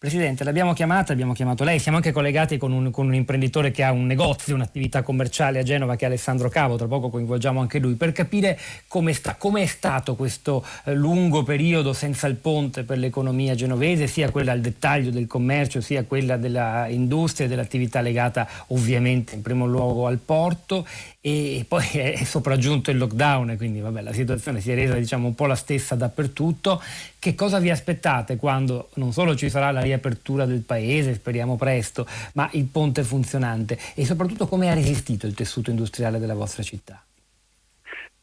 [0.00, 3.82] Presidente, l'abbiamo chiamata, abbiamo chiamato lei, siamo anche collegati con un, con un, imprenditore che
[3.82, 7.78] ha un negozio, un'attività commerciale a Genova che è Alessandro Cavo, tra poco coinvolgiamo anche
[7.78, 8.58] lui, per capire
[8.88, 14.52] come è stato questo eh, lungo periodo senza il ponte per l'economia genovese, sia quella
[14.52, 20.16] al dettaglio del commercio, sia quella dell'industria e dell'attività legata ovviamente in primo luogo al
[20.16, 20.86] porto
[21.22, 25.34] e poi è sopraggiunto il lockdown quindi vabbè, la situazione si è resa diciamo, un
[25.34, 26.82] po' la stessa dappertutto.
[27.18, 32.06] Che cosa vi aspettate quando non solo ci sarà la riapertura del paese, speriamo presto,
[32.34, 37.04] ma il ponte funzionante e soprattutto come ha resistito il tessuto industriale della vostra città?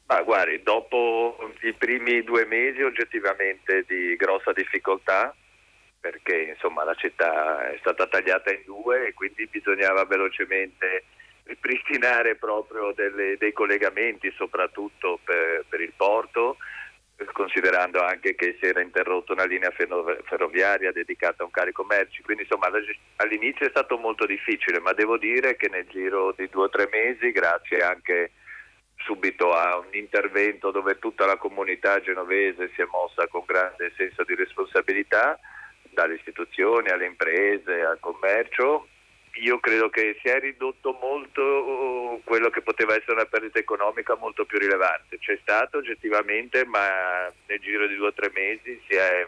[0.07, 5.35] Ma guardi, dopo i primi due mesi oggettivamente di grossa difficoltà,
[5.99, 11.03] perché insomma la città è stata tagliata in due e quindi bisognava velocemente
[11.47, 16.57] ripristinare proprio delle, dei collegamenti, soprattutto per, per, il porto,
[17.31, 22.21] considerando anche che si era interrotta una linea ferroviaria dedicata a un carico merci.
[22.21, 22.69] Quindi insomma
[23.15, 26.87] all'inizio è stato molto difficile, ma devo dire che nel giro di due o tre
[26.91, 28.31] mesi, grazie anche
[28.97, 34.23] subito a un intervento dove tutta la comunità genovese si è mossa con grande senso
[34.23, 35.39] di responsabilità,
[35.93, 38.87] dalle istituzioni alle imprese, al commercio,
[39.39, 44.15] io credo che si è ridotto molto uh, quello che poteva essere una perdita economica
[44.15, 45.17] molto più rilevante.
[45.19, 49.25] C'è stato oggettivamente, ma nel giro di due o tre mesi si è,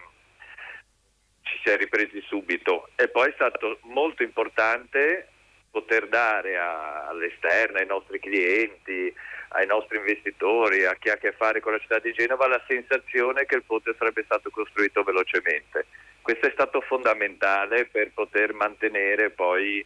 [1.43, 2.89] ci si è ripresi subito.
[2.95, 5.29] E poi è stato molto importante
[5.71, 9.13] poter dare a, all'esterno, ai nostri clienti,
[9.49, 12.63] ai nostri investitori, a chi ha a che fare con la città di Genova, la
[12.67, 15.85] sensazione che il ponte sarebbe stato costruito velocemente.
[16.21, 19.83] Questo è stato fondamentale per poter mantenere poi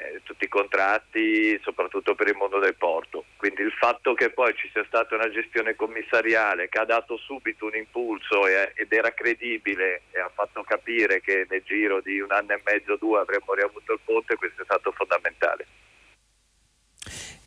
[0.00, 3.24] eh, tutti i contratti, soprattutto per il mondo del porto.
[3.36, 7.66] Quindi il fatto che poi ci sia stata una gestione commissariale che ha dato subito
[7.66, 12.32] un impulso e, ed era credibile e ha fatto capire che nel giro di un
[12.32, 15.66] anno e mezzo, due avremmo riavuto il ponte, questo è stato fondamentale.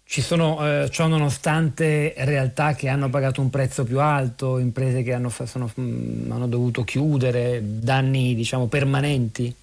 [0.06, 5.12] Ci sono, eh, ciò nonostante, realtà che hanno pagato un prezzo più alto, imprese che
[5.12, 9.62] hanno, sono, hanno dovuto chiudere, danni diciamo, permanenti?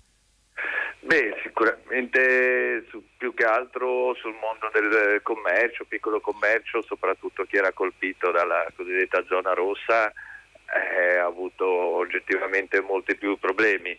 [1.11, 7.73] Beh, sicuramente su, più che altro sul mondo del commercio, piccolo commercio, soprattutto chi era
[7.73, 13.99] colpito dalla cosiddetta zona rossa, eh, ha avuto oggettivamente molti più problemi.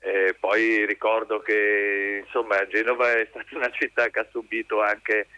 [0.00, 5.28] Eh, poi ricordo che insomma, Genova è stata una città che ha subito anche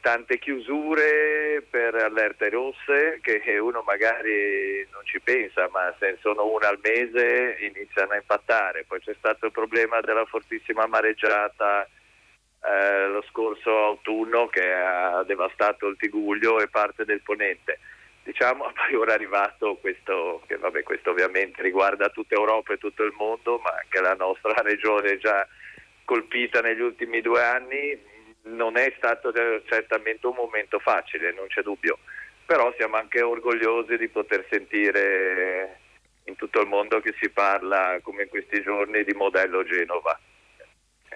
[0.00, 6.68] tante chiusure per allerte rosse che uno magari non ci pensa, ma se sono una
[6.68, 8.84] al mese iniziano a impattare.
[8.86, 11.88] Poi c'è stato il problema della fortissima mareggiata
[12.64, 17.80] eh, lo scorso autunno che ha devastato il Tiguglio e parte del Ponente.
[18.22, 23.02] Diciamo, poi ora è arrivato questo, che vabbè, questo ovviamente riguarda tutta Europa e tutto
[23.02, 25.46] il mondo, ma anche la nostra regione già
[26.04, 28.00] colpita negli ultimi due anni,
[28.44, 29.32] non è stato
[29.66, 31.98] certamente un momento facile, non c'è dubbio,
[32.44, 35.78] però siamo anche orgogliosi di poter sentire
[36.24, 40.18] in tutto il mondo che si parla, come in questi giorni, di modello Genova.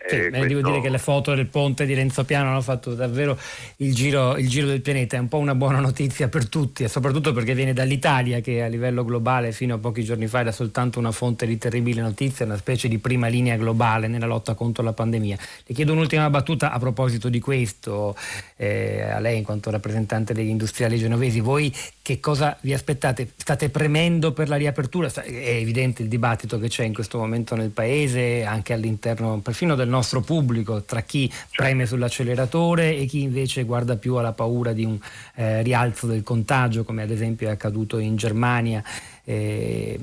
[0.09, 0.47] Sì, questo...
[0.47, 3.39] Devo dire che le foto del ponte di Renzo Piano hanno fatto davvero
[3.77, 6.89] il giro, il giro, del pianeta, è un po' una buona notizia per tutti e
[6.89, 10.99] soprattutto perché viene dall'Italia che a livello globale fino a pochi giorni fa era soltanto
[10.99, 14.93] una fonte di terribile notizie, una specie di prima linea globale nella lotta contro la
[14.93, 15.37] pandemia.
[15.65, 18.17] Le chiedo un'ultima battuta a proposito di questo,
[18.57, 23.33] eh, a lei in quanto rappresentante degli industriali genovesi, voi che cosa vi aspettate?
[23.37, 25.11] State premendo per la riapertura?
[25.13, 29.86] È evidente il dibattito che c'è in questo momento nel Paese, anche all'interno perfino del
[29.87, 34.85] del nostro pubblico, tra chi preme sull'acceleratore e chi invece guarda più alla paura di
[34.85, 34.99] un
[35.37, 38.83] eh, rialzo del contagio, come ad esempio è accaduto in Germania.
[39.25, 39.99] Eh,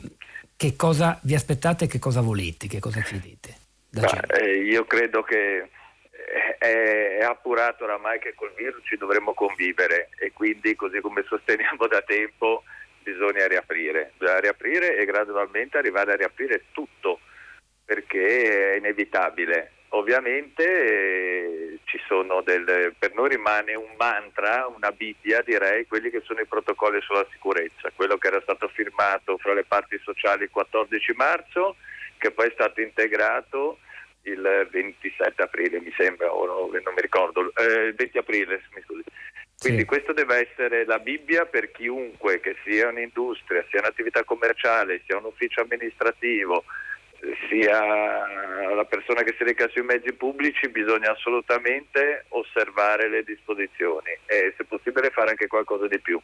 [0.56, 3.58] che cosa vi aspettate e che cosa volete, che cosa chiedete?
[3.90, 5.70] Bah, eh, io credo che
[6.58, 11.86] è, è, appurato oramai che col virus ci dovremmo convivere e quindi così come sosteniamo
[11.88, 12.64] da tempo
[13.04, 17.20] bisogna riaprire, bisogna riaprire e gradualmente arrivare a riaprire tutto
[17.86, 19.72] perché è inevitabile.
[19.90, 26.22] Ovviamente eh, ci sono del, per noi rimane un mantra, una Bibbia direi, quelli che
[26.24, 30.50] sono i protocolli sulla sicurezza, quello che era stato firmato fra le parti sociali il
[30.50, 31.76] 14 marzo,
[32.18, 33.78] che poi è stato integrato
[34.24, 38.82] il 27 aprile mi sembra, o no, non mi ricordo, eh, il 20 aprile mi
[38.82, 39.04] scusi.
[39.60, 39.88] Quindi sì.
[39.88, 45.26] questo deve essere la Bibbia per chiunque, che sia un'industria, sia un'attività commerciale, sia un
[45.26, 46.66] ufficio amministrativo,
[47.48, 47.80] sia
[48.74, 54.64] la persona che si reca sui mezzi pubblici, bisogna assolutamente osservare le disposizioni e se
[54.66, 56.20] possibile fare anche qualcosa di più.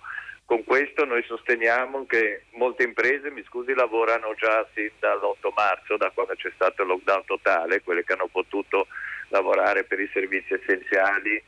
[0.46, 6.10] Con questo noi sosteniamo che molte imprese, mi scusi, lavorano già sin dall'8 marzo, da
[6.12, 8.88] quando c'è stato il lockdown totale, quelle che hanno potuto
[9.28, 11.42] lavorare per i servizi essenziali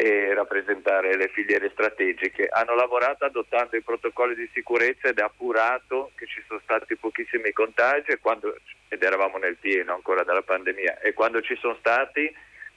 [0.00, 2.46] e rappresentare le filiere strategiche.
[2.48, 7.50] Hanno lavorato adottando i protocolli di sicurezza ed è appurato che ci sono stati pochissimi
[7.50, 8.54] contagi quando,
[8.86, 12.32] ed eravamo nel pieno ancora della pandemia e quando ci sono stati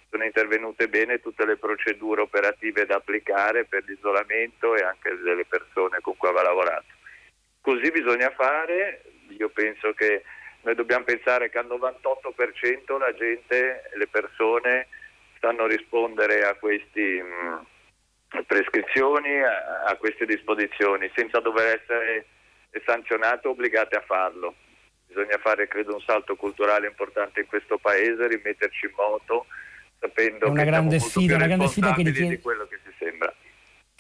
[0.10, 6.00] sono intervenute bene tutte le procedure operative da applicare per l'isolamento e anche delle persone
[6.02, 6.86] con cui aveva lavorato.
[7.62, 9.04] Così bisogna fare,
[9.38, 10.24] io penso che
[10.62, 14.88] noi dobbiamo pensare che al 98% la gente, le persone
[15.42, 22.28] sanno rispondere a queste mm, prescrizioni, a, a, queste disposizioni, senza dover essere
[22.86, 24.56] sanzionati o obbligati a farlo.
[25.08, 29.48] Bisogna fare, credo, un salto culturale importante in questo paese, rimetterci in moto,
[30.00, 32.36] sapendo una che grande siamo sfida, una grande sfida che richiede...
[32.36, 33.34] di quello che si sembra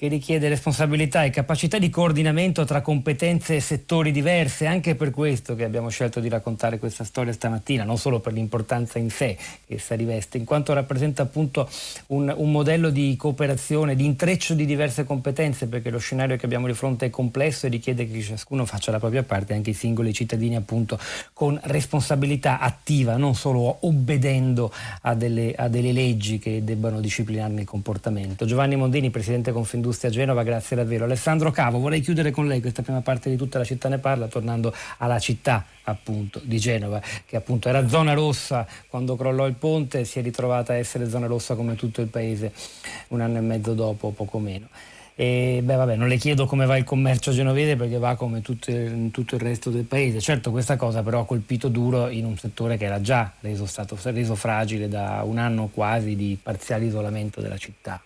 [0.01, 5.53] che richiede responsabilità e capacità di coordinamento tra competenze e settori diverse, anche per questo
[5.53, 9.37] che abbiamo scelto di raccontare questa storia stamattina, non solo per l'importanza in sé
[9.67, 11.69] che essa riveste, in quanto rappresenta appunto
[12.07, 16.65] un, un modello di cooperazione, di intreccio di diverse competenze, perché lo scenario che abbiamo
[16.65, 20.13] di fronte è complesso e richiede che ciascuno faccia la propria parte, anche i singoli
[20.13, 20.97] cittadini appunto
[21.31, 27.67] con responsabilità attiva, non solo obbedendo a delle, a delle leggi che debbano disciplinarne il
[27.67, 28.45] comportamento.
[28.45, 31.03] Giovanni Mondini, Presidente Confindustria Industria a Genova, grazie davvero.
[31.03, 34.27] Alessandro Cavo, vorrei chiudere con lei questa prima parte di tutta la città ne parla,
[34.27, 40.05] tornando alla città appunto di Genova, che appunto era zona rossa quando crollò il ponte,
[40.05, 42.53] si è ritrovata a essere zona rossa come tutto il paese
[43.09, 44.67] un anno e mezzo dopo, poco meno.
[45.13, 48.71] E beh, vabbè, non le chiedo come va il commercio genovese perché va come tutto,
[48.71, 50.21] in tutto il resto del paese.
[50.21, 53.97] Certo, questa cosa però ha colpito duro in un settore che era già reso, stato,
[54.03, 58.01] reso fragile da un anno quasi di parziale isolamento della città.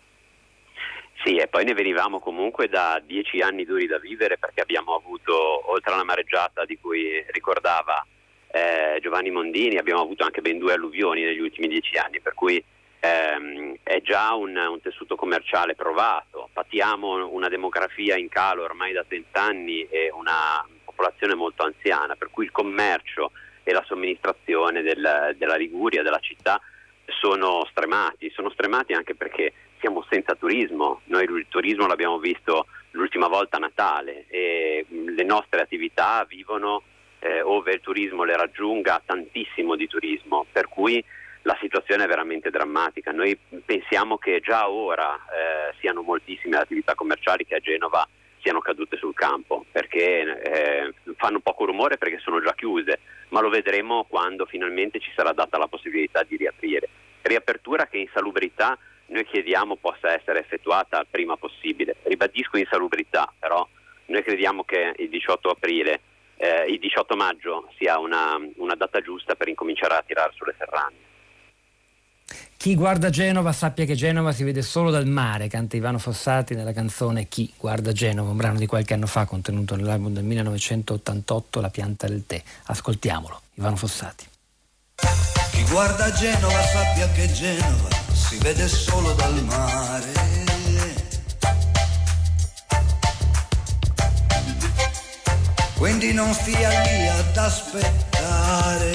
[1.26, 5.72] Sì, e poi ne venivamo comunque da dieci anni duri da vivere perché abbiamo avuto,
[5.72, 8.06] oltre alla mareggiata di cui ricordava
[8.52, 12.64] eh, Giovanni Mondini, abbiamo avuto anche ben due alluvioni negli ultimi dieci anni, per cui
[13.00, 16.50] ehm, è già un, un, tessuto commerciale provato.
[16.54, 22.46] Patiamo una demografia in calo ormai da vent'anni e una popolazione molto anziana, per cui
[22.46, 23.32] il commercio
[23.64, 26.62] e la somministrazione del, della Liguria, della città,
[27.20, 28.30] sono stremati.
[28.30, 29.54] Sono stremati anche perché
[29.86, 35.62] siamo senza turismo, noi il turismo l'abbiamo visto l'ultima volta a Natale e le nostre
[35.62, 36.82] attività vivono
[37.20, 41.04] eh, ove il turismo le raggiunga tantissimo di turismo, per cui
[41.44, 43.12] la situazione è veramente drammatica.
[43.12, 48.08] Noi pensiamo che già ora eh, siano moltissime le attività commerciali che a Genova
[48.42, 53.50] siano cadute sul campo, perché eh, fanno poco rumore perché sono già chiuse, ma lo
[53.50, 56.90] vedremo quando finalmente ci sarà data la possibilità di riaprire.
[57.22, 61.96] Riapertura che in salubrità noi chiediamo possa essere effettuata il prima possibile.
[62.04, 63.68] Ribadisco insalubrità, però
[64.08, 66.02] noi crediamo che il 18 aprile,
[66.38, 71.04] eh, il 18 maggio sia una, una data giusta per incominciare a tirare sulle serrande.
[72.58, 76.74] Chi guarda Genova sappia che Genova si vede solo dal mare, canta Ivano Fossati nella
[76.74, 81.70] canzone Chi guarda Genova, un brano di qualche anno fa contenuto nell'album del 1988 La
[81.70, 82.42] pianta del tè.
[82.66, 84.26] Ascoltiamolo, Ivano Fossati.
[85.52, 90.14] Chi guarda Genova sappia che Genova si vede solo dal mare.
[95.78, 98.94] Quindi non stia lì ad aspettare.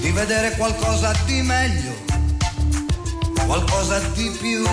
[0.00, 1.94] Di vedere qualcosa di meglio,
[3.46, 4.64] qualcosa di più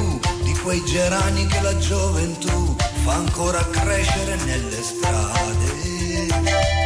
[0.44, 6.79] di quei gerani che la gioventù fa ancora crescere nelle strade.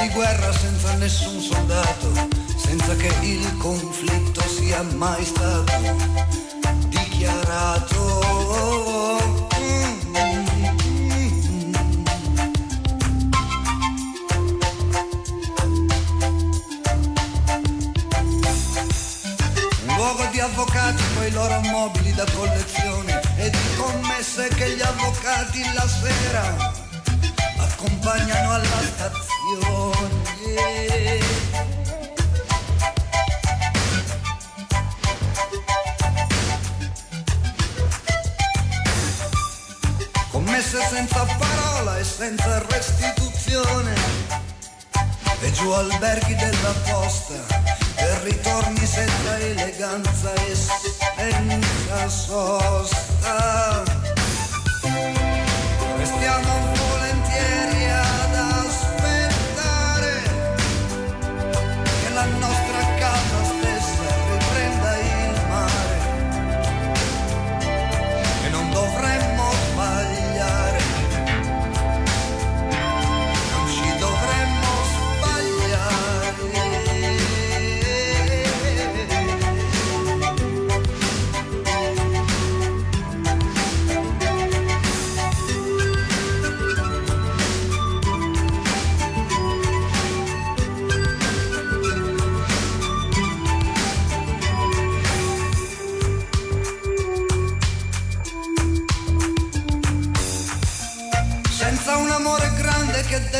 [0.00, 2.10] Di guerra senza nessun soldato,
[2.56, 5.72] senza che il conflitto sia mai stato
[6.88, 8.28] dichiarato.
[19.86, 24.80] Un luogo di avvocati con i loro mobili da collezione e di commesse che gli
[24.80, 26.79] avvocati la sera
[28.10, 30.08] accompagnano alla stazione.
[40.30, 43.94] Commesse senza parola e senza restituzione.
[45.42, 47.34] E giù alberghi della posta,
[47.94, 53.82] per ritorni senza eleganza e senza sosta.
[55.96, 57.79] Restiamo volentieri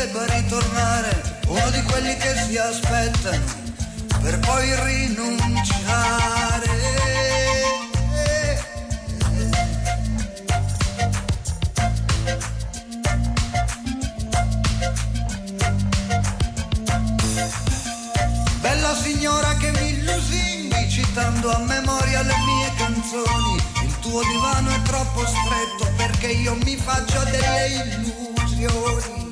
[0.05, 3.45] debba ritornare, uno di quelli che si aspettano
[4.19, 6.69] per poi rinunciare.
[18.59, 24.81] Bella signora che mi lusingi citando a memoria le mie canzoni, il tuo divano è
[24.81, 29.30] troppo stretto perché io mi faccio delle illusioni.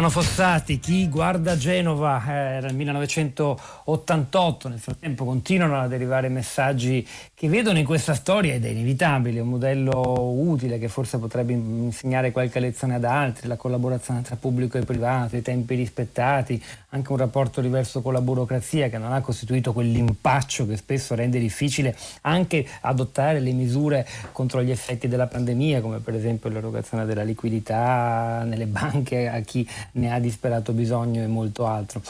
[0.00, 7.06] Ivano Fossati, chi guarda Genova, eh, era il 1988, nel frattempo continuano ad arrivare messaggi
[7.34, 12.32] che vedono in questa storia, ed è inevitabile, un modello utile che forse potrebbe insegnare
[12.32, 17.18] qualche lezione ad altri, la collaborazione tra pubblico e privato, i tempi rispettati, anche un
[17.18, 22.66] rapporto diverso con la burocrazia che non ha costituito quell'impaccio che spesso rende difficile anche
[22.80, 28.66] adottare le misure contro gli effetti della pandemia, come per esempio l'erogazione della liquidità nelle
[28.66, 32.02] banche a chi ne ha disperato bisogno e molto altro.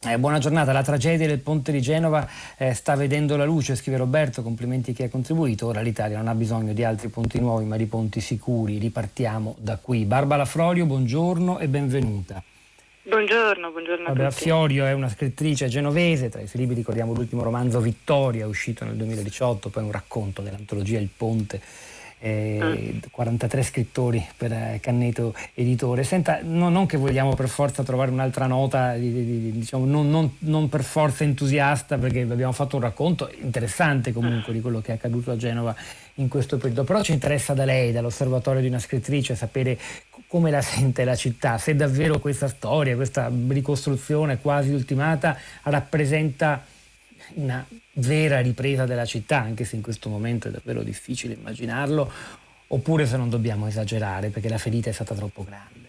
[0.00, 2.24] Eh, buona giornata, la tragedia del ponte di Genova
[2.56, 6.28] eh, sta vedendo la luce, scrive Roberto, complimenti a chi ha contribuito, ora l'Italia non
[6.28, 10.04] ha bisogno di altri ponti nuovi ma di ponti sicuri, ripartiamo da qui.
[10.04, 12.40] Barbara Florio, buongiorno e benvenuta.
[13.08, 14.42] Buongiorno, buongiorno a Vabbè, tutti.
[14.42, 18.94] Fiorio è una scrittrice genovese, tra i suoi libri ricordiamo l'ultimo romanzo Vittoria, uscito nel
[18.94, 21.60] 2018, poi un racconto dell'antologia Il Ponte,
[22.20, 26.02] eh, 43 scrittori per eh, Canneto Editore.
[26.04, 30.10] Senta, no- non che vogliamo per forza trovare un'altra nota, di- di- di- diciamo, non,
[30.10, 34.92] non- non per forza entusiasta, perché abbiamo fatto un racconto interessante comunque di quello che
[34.92, 35.74] è accaduto a Genova
[36.14, 39.78] in questo periodo, però ci interessa da lei, dall'osservatorio di una scrittrice, sapere
[40.26, 46.64] come la sente la città, se davvero questa storia, questa ricostruzione quasi ultimata rappresenta
[47.34, 47.64] una
[47.98, 52.10] vera ripresa della città, anche se in questo momento è davvero difficile immaginarlo,
[52.68, 55.86] oppure se non dobbiamo esagerare perché la ferita è stata troppo grande.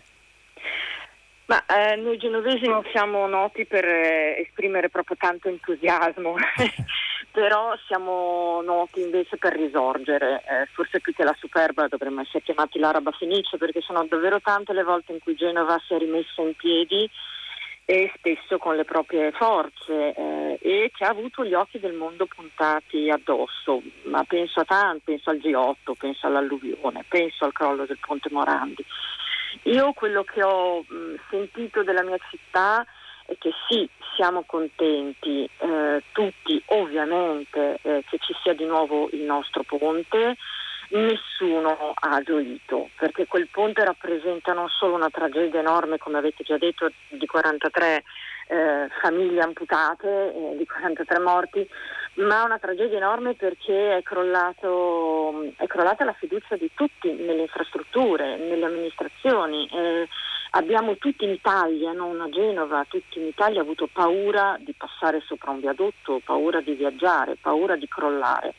[1.45, 6.35] Ma eh, noi genovesi non siamo noti per eh, esprimere proprio tanto entusiasmo
[7.31, 12.79] però siamo noti invece per risorgere, eh, forse più che la superba dovremmo essere chiamati
[12.79, 16.53] l'araba fenice perché sono davvero tante le volte in cui Genova si è rimessa in
[16.55, 17.09] piedi
[17.89, 22.27] e spesso con le proprie forze eh, e che ha avuto gli occhi del mondo
[22.27, 27.97] puntati addosso, ma penso a tanto, penso al G8, penso all'alluvione, penso al crollo del
[27.99, 28.85] Ponte Morandi.
[29.63, 32.85] Io quello che ho mh, sentito della mia città
[33.25, 39.23] è che sì, siamo contenti eh, tutti ovviamente eh, che ci sia di nuovo il
[39.23, 40.35] nostro ponte,
[40.89, 46.57] nessuno ha gioito perché quel ponte rappresenta non solo una tragedia enorme come avete già
[46.57, 48.03] detto di 43
[48.49, 51.69] eh, famiglie amputate, eh, di 43 morti,
[52.15, 58.37] ma una tragedia enorme perché è, crollato, è crollata la fiducia di tutti nelle infrastrutture,
[58.37, 59.67] nelle amministrazioni.
[59.71, 60.07] Eh,
[60.51, 65.51] abbiamo tutti in Italia, non a Genova, tutti in Italia avuto paura di passare sopra
[65.51, 68.55] un viadotto, paura di viaggiare, paura di crollare.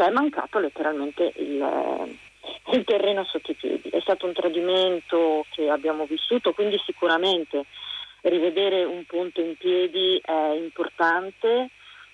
[0.00, 2.16] Cioè è mancato letteralmente il,
[2.72, 3.90] il terreno sotto i piedi.
[3.90, 7.66] È stato un tradimento che abbiamo vissuto, quindi sicuramente
[8.22, 11.68] rivedere un ponte in piedi è importante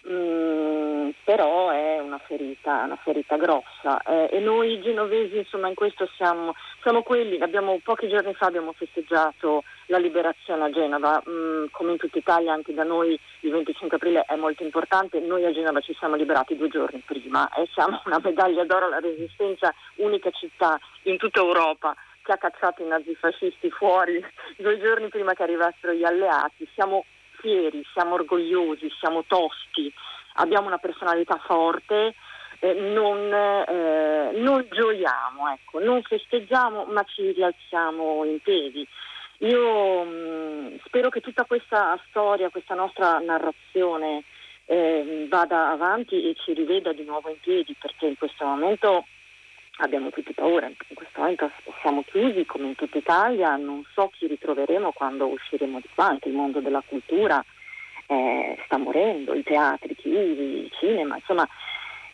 [0.09, 4.01] Mm, però è una ferita, una ferita grossa.
[4.03, 8.73] Eh, e noi genovesi insomma in questo siamo, siamo quelli, abbiamo, pochi giorni fa abbiamo
[8.73, 13.97] festeggiato la liberazione a Genova, mm, come in tutta Italia anche da noi il 25
[13.97, 18.01] aprile è molto importante, noi a Genova ci siamo liberati due giorni prima e siamo
[18.05, 23.71] una medaglia d'oro alla resistenza, unica città in tutta Europa che ha cacciato i nazifascisti
[23.71, 24.25] fuori
[24.57, 27.05] due giorni prima che arrivassero gli alleati, siamo
[27.39, 29.93] fieri, siamo orgogliosi, siamo tosti,
[30.35, 32.15] abbiamo una personalità forte,
[32.61, 38.87] eh, non, eh, non, gioiamo, ecco, non festeggiamo ma ci rialziamo in piedi.
[39.41, 44.25] Io mh, mm, spero che tutta questa storia, questa nostra narrazione
[44.65, 49.05] eh, vada avanti e ci riveda di nuovo in piedi perché in questo momento
[49.79, 51.51] abbiamo tutti paura, in questo momento
[51.81, 56.29] siamo chiusi come in tutta Italia, non so chi ritroveremo quando usciremo di qua, anche
[56.29, 57.45] il mondo della cultura
[58.07, 61.47] eh, sta morendo, i teatri chiusi, il cinema, insomma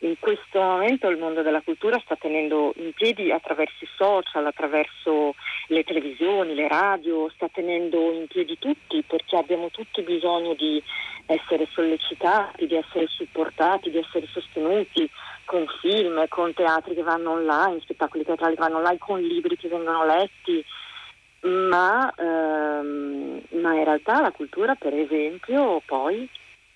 [0.03, 5.35] in questo momento il mondo della cultura sta tenendo in piedi attraverso i social, attraverso
[5.69, 10.83] le televisioni, le radio, sta tenendo in piedi tutti perché abbiamo tutti bisogno di
[11.27, 15.09] essere sollecitati, di essere supportati, di essere sostenuti
[15.45, 19.69] con film, con teatri che vanno online, spettacoli teatrali che vanno online, con libri che
[19.69, 20.65] vengono letti.
[21.43, 26.29] Ma, ehm, ma in realtà la cultura, per esempio, poi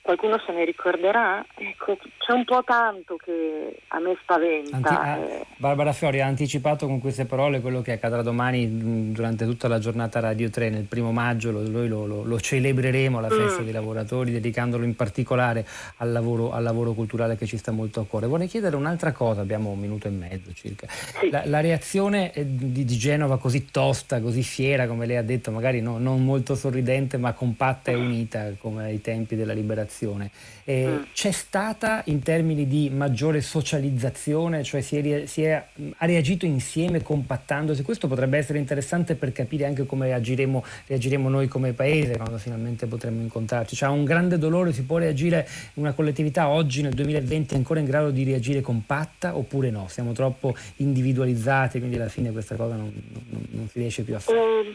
[0.07, 1.45] qualcuno se ne ricorderà?
[1.57, 4.77] Ecco, c'è un po' tanto che a me spaventa.
[4.77, 5.47] Anti- ah, eh.
[5.57, 10.21] Barbara Fiori ha anticipato con queste parole quello che accadrà domani durante tutta la giornata
[10.21, 13.65] Radio 3, nel primo maggio, noi lo, lo, lo celebreremo la festa mm.
[13.65, 18.07] dei lavoratori, dedicandolo in particolare al lavoro, al lavoro, culturale che ci sta molto a
[18.07, 18.29] cuore.
[18.29, 20.87] Vorrei chiedere un'altra cosa, abbiamo un minuto e mezzo circa.
[20.89, 21.31] Sì.
[21.31, 25.51] La, la, reazione eh, di, di, Genova così tosta, così fiera, come lei ha detto,
[25.51, 30.31] magari no, non molto sorridente, ma compatta e unita come ai tempi della liberazione generazione.
[30.65, 31.03] Eh, mm.
[31.13, 35.65] C'è stata in termini di maggiore socializzazione, cioè si, è, si è,
[35.97, 37.83] ha reagito insieme compattandosi?
[37.83, 42.87] Questo potrebbe essere interessante per capire anche come reagiremo, reagiremo noi come paese quando finalmente
[42.87, 43.77] potremo incontrarci.
[43.77, 47.81] Cioè, a un grande dolore si può reagire una collettività oggi nel 2020 è ancora
[47.81, 49.87] in grado di reagire compatta oppure no?
[49.89, 52.93] Siamo troppo individualizzati, quindi alla fine questa cosa non,
[53.31, 54.39] non, non si riesce più a fare.
[54.39, 54.75] Eh,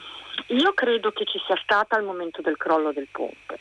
[0.55, 3.59] io credo che ci sia stata al momento del crollo del ponte.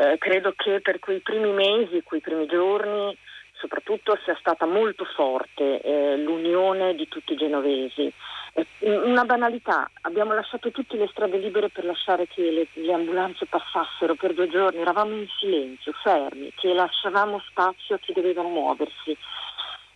[0.00, 3.16] Eh, credo che per quei primi mesi, quei primi giorni,
[3.54, 8.12] soprattutto sia stata molto forte eh, l'unione di tutti i genovesi.
[8.52, 8.66] Eh,
[9.02, 14.14] una banalità, abbiamo lasciato tutte le strade libere per lasciare che le, le, ambulanze passassero
[14.14, 19.16] per due giorni, eravamo in silenzio, fermi, che lasciavamo spazio a chi doveva muoversi.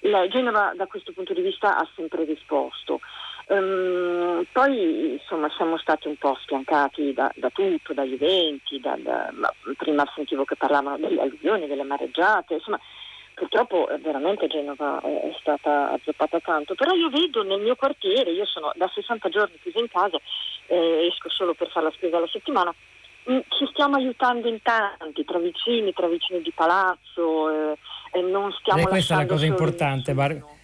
[0.07, 2.98] La Genova da questo punto di vista ha sempre risposto.
[3.53, 9.30] Um, poi insomma siamo stati un po' sfiancati da, da tutto, dagli eventi, da, da,
[9.76, 12.80] prima sentivo che parlavano delle alluvioni, delle mareggiate, insomma
[13.34, 18.46] purtroppo eh, veramente Genova è stata azzoppata tanto, però io vedo nel mio quartiere, io
[18.46, 20.16] sono da 60 giorni chiusa in casa,
[20.68, 22.74] eh, esco solo per fare la spesa alla settimana,
[23.24, 27.74] mh, mm, ci stiamo aiutando in tanti, tra vicini, tra vicini di palazzo,
[28.12, 28.80] eh, non stiamo...
[28.80, 30.62] E questa è la cosa importante, Bar- sì.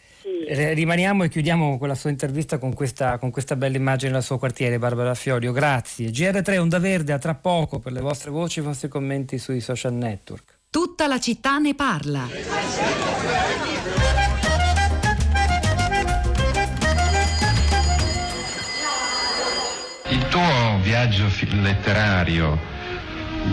[0.50, 4.38] Rimaniamo e chiudiamo con la sua intervista con questa, con questa bella immagine del suo
[4.38, 5.52] quartiere, Barbara Fiorio.
[5.52, 6.08] Grazie.
[6.08, 9.60] GR3 Onda Verde, a tra poco per le vostre voci e i vostri commenti sui
[9.60, 10.58] social network.
[10.70, 12.26] Tutta la città ne parla.
[20.10, 22.58] Il tuo viaggio letterario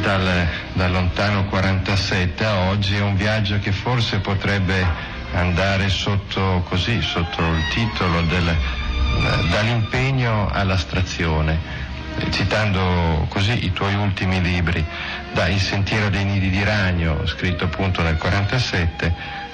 [0.02, 7.02] dal, dal lontano 47 a oggi è un viaggio che forse potrebbe andare sotto, così,
[7.02, 8.56] sotto il titolo del,
[9.50, 11.84] dall'impegno all'astrazione
[12.30, 14.84] citando così i tuoi ultimi libri,
[15.34, 19.14] da Il sentiero dei nidi di ragno, scritto appunto nel 47,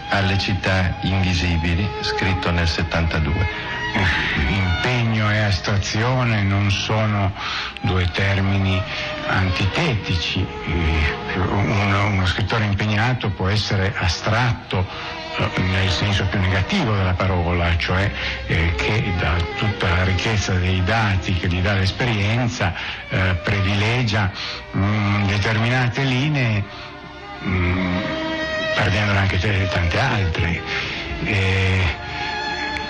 [0.09, 3.34] alle città invisibili, scritto nel 72.
[4.47, 7.34] Impegno e astrazione non sono
[7.82, 8.82] due termini
[9.27, 10.45] antitetici.
[11.36, 18.11] Uno, uno scrittore impegnato può essere astratto eh, nel senso più negativo della parola, cioè
[18.47, 22.73] eh, che da tutta la ricchezza dei dati che gli dà l'esperienza
[23.09, 24.32] eh, privilegia
[24.71, 26.63] mh, mm, determinate linee
[27.45, 27.97] mm,
[28.75, 30.61] perdendone anche tante altre.
[31.23, 31.79] E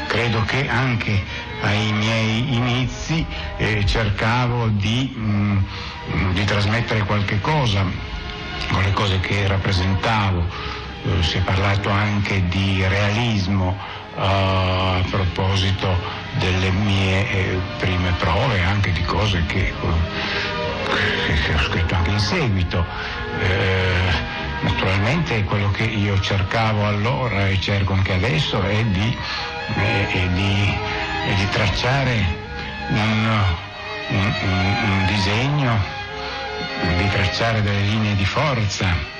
[0.07, 1.23] credo che anche
[1.61, 3.25] ai miei inizi
[3.57, 5.65] eh, cercavo di, mh,
[6.15, 7.85] mm, di trasmettere qualche cosa
[8.71, 10.80] con le cose che rappresentavo
[11.21, 13.77] si è parlato anche di realismo
[14.15, 15.87] uh, a proposito
[16.37, 19.73] delle mie eh, prime prove, anche di cose che,
[21.45, 22.85] che, ho scritto anche in seguito.
[23.39, 29.17] Eh, naturalmente quello che io cercavo allora e cerco anche adesso è di,
[29.75, 30.77] è di,
[31.27, 32.25] è di tracciare
[32.89, 33.43] un,
[34.09, 35.79] un, un, un disegno,
[36.97, 39.19] di tracciare delle linee di forza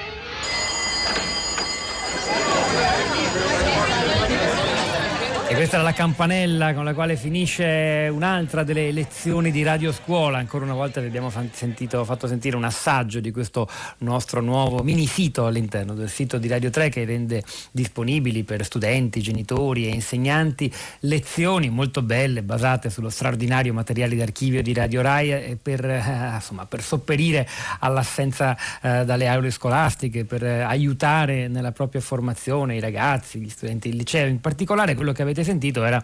[5.62, 10.39] questa era la campanella con la quale finisce un'altra delle lezioni di Radio Scuola.
[10.39, 15.05] Ancora una volta vi abbiamo sentito, fatto sentire un assaggio di questo nostro nuovo mini
[15.05, 20.74] sito all'interno del sito di Radio 3 che rende disponibili per studenti, genitori e insegnanti
[21.01, 26.82] lezioni molto belle basate sullo straordinario materiale d'archivio di Radio Rai per, eh, insomma, per
[26.82, 27.47] sopperire
[27.82, 33.89] all'assenza eh, dalle aule scolastiche, per eh, aiutare nella propria formazione i ragazzi, gli studenti
[33.89, 34.26] del liceo.
[34.26, 36.04] In particolare quello che avete avete sentito era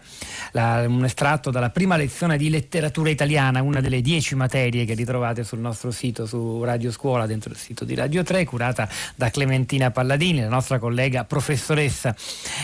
[0.52, 5.42] la, un estratto dalla prima lezione di letteratura italiana, una delle dieci materie che ritrovate
[5.44, 9.90] sul nostro sito, su Radio Scuola, dentro il sito di Radio 3, curata da Clementina
[9.90, 12.14] Palladini, la nostra collega professoressa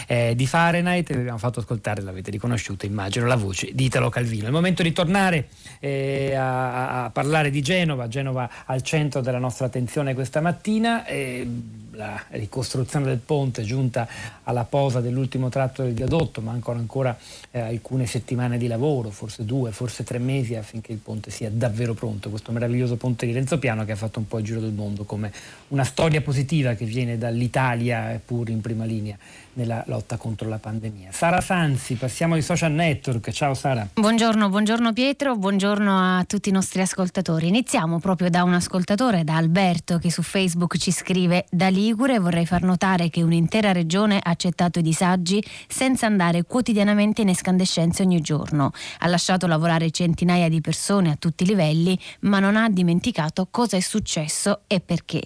[0.07, 1.13] eh, di Fahrenheit.
[1.13, 4.45] Vi abbiamo fatto ascoltare, l'avete riconosciuto, immagino, la voce di Italo Calvino.
[4.45, 5.49] È il momento di tornare
[5.81, 11.07] eh, a, a, parlare di Genova, Genova al centro della nostra attenzione questa mattina.
[11.07, 14.07] Eh, la ricostruzione del ponte giunta
[14.45, 17.17] alla posa dell'ultimo tratto del viadotto, mancano ancora
[17.51, 21.95] eh, alcune settimane di lavoro, forse due, forse tre mesi affinché il ponte sia davvero
[21.95, 24.73] pronto, questo meraviglioso ponte di Renzo Piano che ha fatto un po' il giro del
[24.73, 25.33] mondo come
[25.69, 29.17] una storia positiva che viene dall'Italia pur in prima linea
[29.55, 31.11] nella lotta contro la pandemia.
[31.13, 33.31] Sara Sanzi, passiamo ai social network.
[33.31, 33.87] Ciao Sara.
[33.95, 37.49] Buongiorno, buongiorno Pietro, buongiorno a tutti i nostri ascoltatori.
[37.49, 42.47] Iniziamo proprio da un ascoltatore, da Alberto, che su Facebook ci scrive da Ligure vorrei
[42.47, 48.23] far notare che un'intera regione ha accettato i disagi senza andare quotidianamente in escandescenze ogni
[48.23, 48.71] giorno.
[49.01, 53.77] Ha lasciato lavorare centinaia di persone a tutti i livelli, ma non ha dimenticato cosa
[53.77, 55.21] è successo e perché.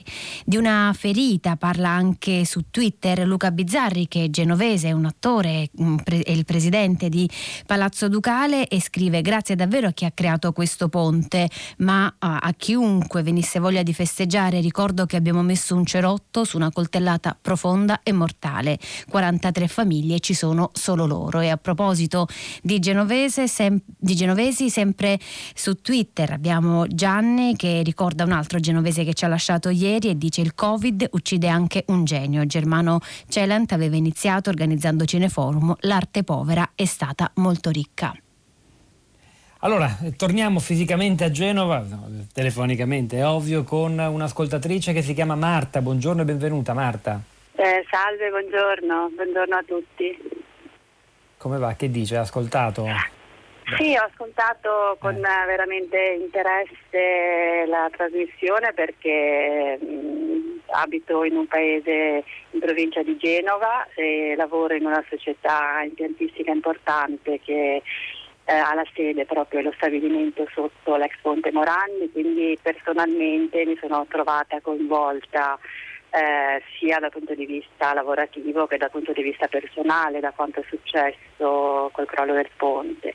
[0.45, 5.71] Di una ferita parla anche su Twitter Luca Bizzarri che è genovese, è un attore,
[6.05, 7.31] è il presidente di
[7.67, 11.49] Palazzo Ducale e scrive grazie davvero a chi ha creato questo ponte,
[11.79, 16.57] ma a, a chiunque venisse voglia di festeggiare ricordo che abbiamo messo un cerotto su
[16.57, 18.79] una coltellata profonda e mortale.
[19.11, 21.41] 43 famiglie ci sono solo loro.
[21.41, 22.27] E a proposito
[22.63, 25.19] di, genovese, sem- di genovesi, sempre
[25.55, 30.17] su Twitter abbiamo Gianni che ricorda un altro genovese che ci ha lasciato ieri e
[30.17, 32.47] dice il Covid uccide anche un genio.
[32.47, 38.15] Germano Celant aveva iniziato organizzando Cineforum, l'arte povera è stata molto ricca.
[39.61, 41.85] Allora, torniamo fisicamente a Genova,
[42.33, 45.81] telefonicamente è ovvio, con un'ascoltatrice che si chiama Marta.
[45.81, 47.21] Buongiorno e benvenuta Marta.
[47.57, 50.17] Eh, salve, buongiorno, buongiorno a tutti.
[51.39, 51.75] Come va?
[51.75, 52.19] Che dice?
[52.19, 52.87] Ha ascoltato?
[53.77, 55.47] Sì, ho ascoltato con eh.
[55.47, 64.35] veramente interesse la trasmissione perché mh, abito in un paese in provincia di Genova e
[64.37, 67.83] lavoro in una società impiantistica importante che
[68.49, 74.07] eh, ha la sede proprio lo stabilimento sotto l'ex Ponte Morandi, quindi personalmente mi sono
[74.09, 75.59] trovata coinvolta
[76.09, 80.61] eh, sia dal punto di vista lavorativo che dal punto di vista personale da quanto
[80.61, 83.15] è successo col crollo del ponte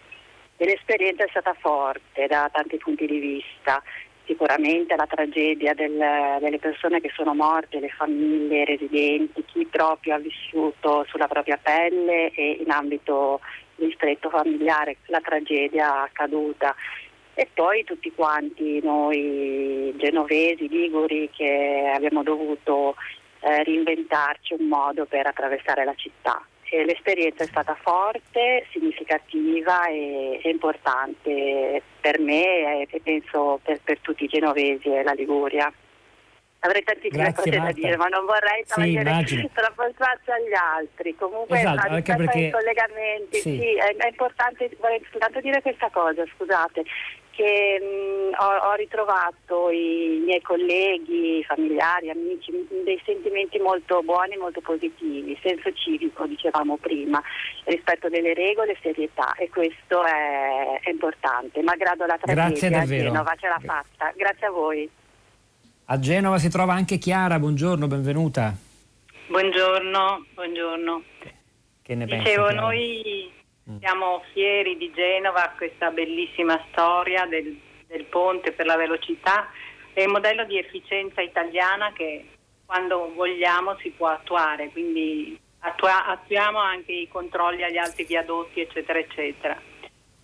[0.58, 3.82] e l'esperienza è stata forte da tanti punti di vista.
[4.26, 6.02] Sicuramente la tragedia del,
[6.40, 11.60] delle persone che sono morte, le famiglie, i residenti, chi proprio ha vissuto sulla propria
[11.62, 13.42] pelle e in ambito
[13.86, 16.76] ristretto familiare la tragedia accaduta.
[17.36, 22.96] e poi tutti quanti noi genovesi, liguri che abbiamo dovuto
[23.40, 26.46] eh, reinventarci un modo per attraversare la città.
[26.70, 34.00] E l'esperienza è stata forte, significativa e, e importante per me e penso per, per
[34.00, 35.72] tutti i genovesi e la Liguria.
[36.66, 37.74] Avrei tantissime Grazie, cose Marta.
[37.74, 38.72] da dire, ma non vorrei Sì,
[39.94, 41.16] spazio agli altri.
[41.16, 43.60] Comunque, Esatto, anche rispetto ai perché- collegamenti, sì.
[43.60, 46.84] sì, è, è importante, vorrei soltanto dire questa cosa, scusate,
[47.32, 52.52] che mh, ho, ho ritrovato i miei colleghi, familiari, amici,
[52.86, 57.22] dei sentimenti molto buoni, molto positivi, senso civico, dicevamo prima,
[57.66, 61.62] rispetto delle regole, serietà e questo è, è importante.
[61.62, 62.36] Malgrado la Grazie
[62.70, 63.04] tragedia a davvero.
[63.04, 64.14] Genova ce l'ha fatta.
[64.16, 64.90] Grazie a voi.
[65.86, 68.56] A Genova si trova anche Chiara, buongiorno, benvenuta.
[69.28, 71.04] Buongiorno, buongiorno.
[71.82, 72.24] Che ne pensi?
[72.24, 72.62] Dicevo, Chiara?
[72.62, 73.32] noi
[73.80, 79.50] siamo fieri di Genova, questa bellissima storia del, del ponte per la velocità,
[79.92, 82.30] è un modello di efficienza italiana che
[82.66, 89.00] quando vogliamo si può attuare, quindi attua- attuiamo anche i controlli agli altri viadotti, eccetera,
[89.00, 89.60] eccetera.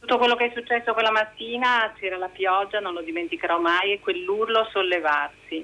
[0.10, 4.00] Tutto quello che è successo quella mattina, c'era la pioggia, non lo dimenticherò mai, e
[4.00, 5.64] quell'urlo sollevarsi,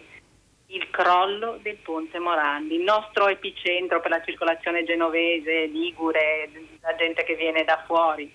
[0.68, 7.24] il crollo del ponte Morandi, il nostro epicentro per la circolazione genovese, ligure, la gente
[7.24, 8.32] che viene da fuori.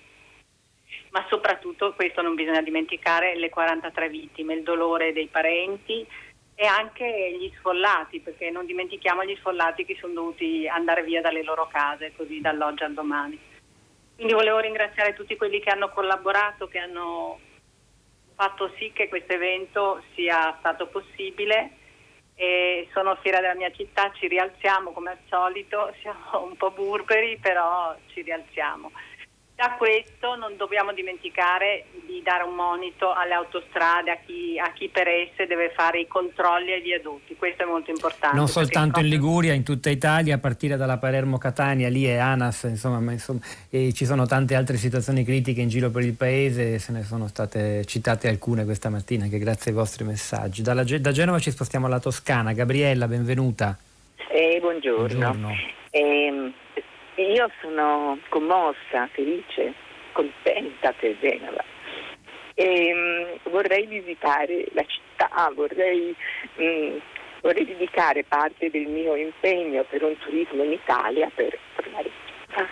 [1.11, 6.05] Ma soprattutto, questo non bisogna dimenticare, le 43 vittime, il dolore dei parenti
[6.55, 11.41] e anche gli sfollati, perché non dimentichiamo gli sfollati che sono dovuti andare via dalle
[11.41, 13.50] loro case, così dall'oggi al domani.
[14.21, 17.39] Quindi volevo ringraziare tutti quelli che hanno collaborato, che hanno
[18.35, 21.71] fatto sì che questo evento sia stato possibile
[22.35, 27.39] e sono fiera della mia città, ci rialziamo come al solito, siamo un po' burberi
[27.39, 28.91] però ci rialziamo.
[29.61, 34.89] Da questo non dobbiamo dimenticare di dare un monito alle autostrade, a chi, a chi
[34.89, 38.35] per esse deve fare i controlli ai viadotti, questo è molto importante.
[38.35, 42.99] Non soltanto in Liguria, in tutta Italia, a partire dalla Palermo-Catania, lì è ANAS, insomma,
[43.01, 46.91] ma insomma, e ci sono tante altre situazioni critiche in giro per il paese, se
[46.91, 50.63] ne sono state citate alcune questa mattina, anche grazie ai vostri messaggi.
[50.63, 52.53] Dalla da Genova ci spostiamo alla Toscana.
[52.53, 53.77] Gabriella, benvenuta.
[54.27, 55.05] Eh, buongiorno.
[55.05, 55.49] Buongiorno.
[55.91, 56.53] Ehm,
[57.15, 59.73] io sono commossa, felice,
[60.11, 61.63] contenta per Genova.
[62.55, 66.15] Ehm, vorrei visitare la città, vorrei,
[66.61, 66.97] mm,
[67.41, 72.13] vorrei dedicare parte del mio impegno per un turismo in Italia per tornare in
[72.45, 72.67] città.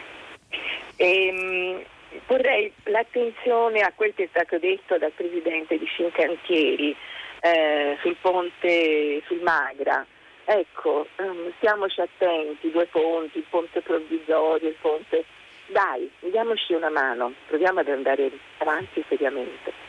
[0.97, 1.81] Ehm,
[2.27, 6.95] vorrei l'attenzione a quel che è stato detto dal presidente di Fincantieri
[7.41, 10.05] eh, sul ponte sul Magra.
[10.51, 15.23] Ecco, ehm, stiamoci attenti, due ponti, il ponte provvisorio, il ponte...
[15.67, 19.88] Dai, diamoci una mano, proviamo ad andare avanti seriamente.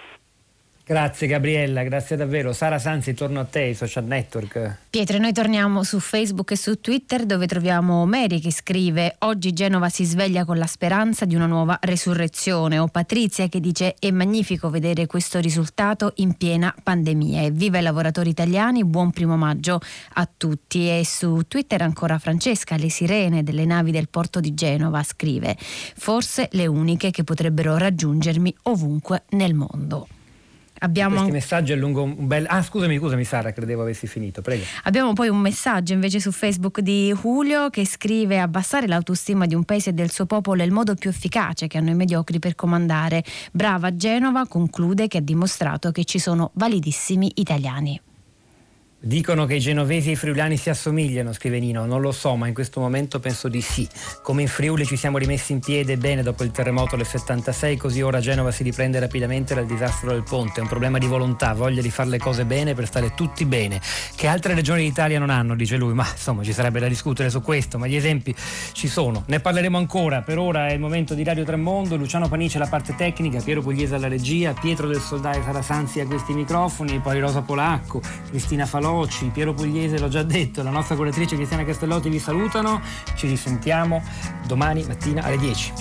[0.91, 2.53] Grazie Gabriella, grazie davvero.
[2.53, 4.79] Sara Sanzi, torno a te, i social network.
[4.91, 9.89] Pietro, noi torniamo su Facebook e su Twitter dove troviamo Mary che scrive Oggi Genova
[9.89, 14.69] si sveglia con la speranza di una nuova resurrezione o Patrizia che dice è magnifico
[14.69, 19.79] vedere questo risultato in piena pandemia e viva i lavoratori italiani, buon primo maggio
[20.15, 25.05] a tutti e su Twitter ancora Francesca, le sirene delle navi del porto di Genova
[25.05, 30.09] scrive forse le uniche che potrebbero raggiungermi ovunque nel mondo.
[30.83, 32.47] Abbiamo Questi messaggi allungo un bel...
[32.49, 34.65] Ah, scusami, scusami Sara, credevo avessi finito, prego.
[34.85, 39.65] Abbiamo poi un messaggio invece su Facebook di Julio che scrive abbassare l'autostima di un
[39.65, 42.55] paese e del suo popolo è il modo più efficace che hanno i mediocri per
[42.55, 43.23] comandare.
[43.53, 48.01] Brava Genova conclude che ha dimostrato che ci sono validissimi italiani.
[49.03, 51.87] Dicono che i genovesi e i friulani si assomigliano, scrive Nino.
[51.87, 53.89] Non lo so, ma in questo momento penso di sì.
[54.23, 58.03] Come in Friuli ci siamo rimessi in piedi bene dopo il terremoto del 76, così
[58.03, 60.61] ora Genova si riprende rapidamente dal disastro del ponte.
[60.61, 63.81] È un problema di volontà, voglia di fare le cose bene per stare tutti bene.
[64.15, 67.41] Che altre regioni d'Italia non hanno, dice lui, ma insomma ci sarebbe da discutere su
[67.41, 68.35] questo, ma gli esempi
[68.73, 69.25] ci sono.
[69.29, 70.21] Ne parleremo ancora.
[70.21, 73.95] Per ora è il momento di Radio Tremondo, Luciano Panice alla parte tecnica, Piero Pugliese
[73.95, 79.27] alla regia, Pietro del Soldai Sara Sanzi a questi microfoni, poi Rosa Polacco, Cristina Falocci,
[79.27, 82.83] Piero Pugliese, l'ho già detto, la nostra curatrice Cristiana Castellotti vi salutano.
[83.15, 84.03] Ci risentiamo
[84.49, 85.73] domani mattina alle 10.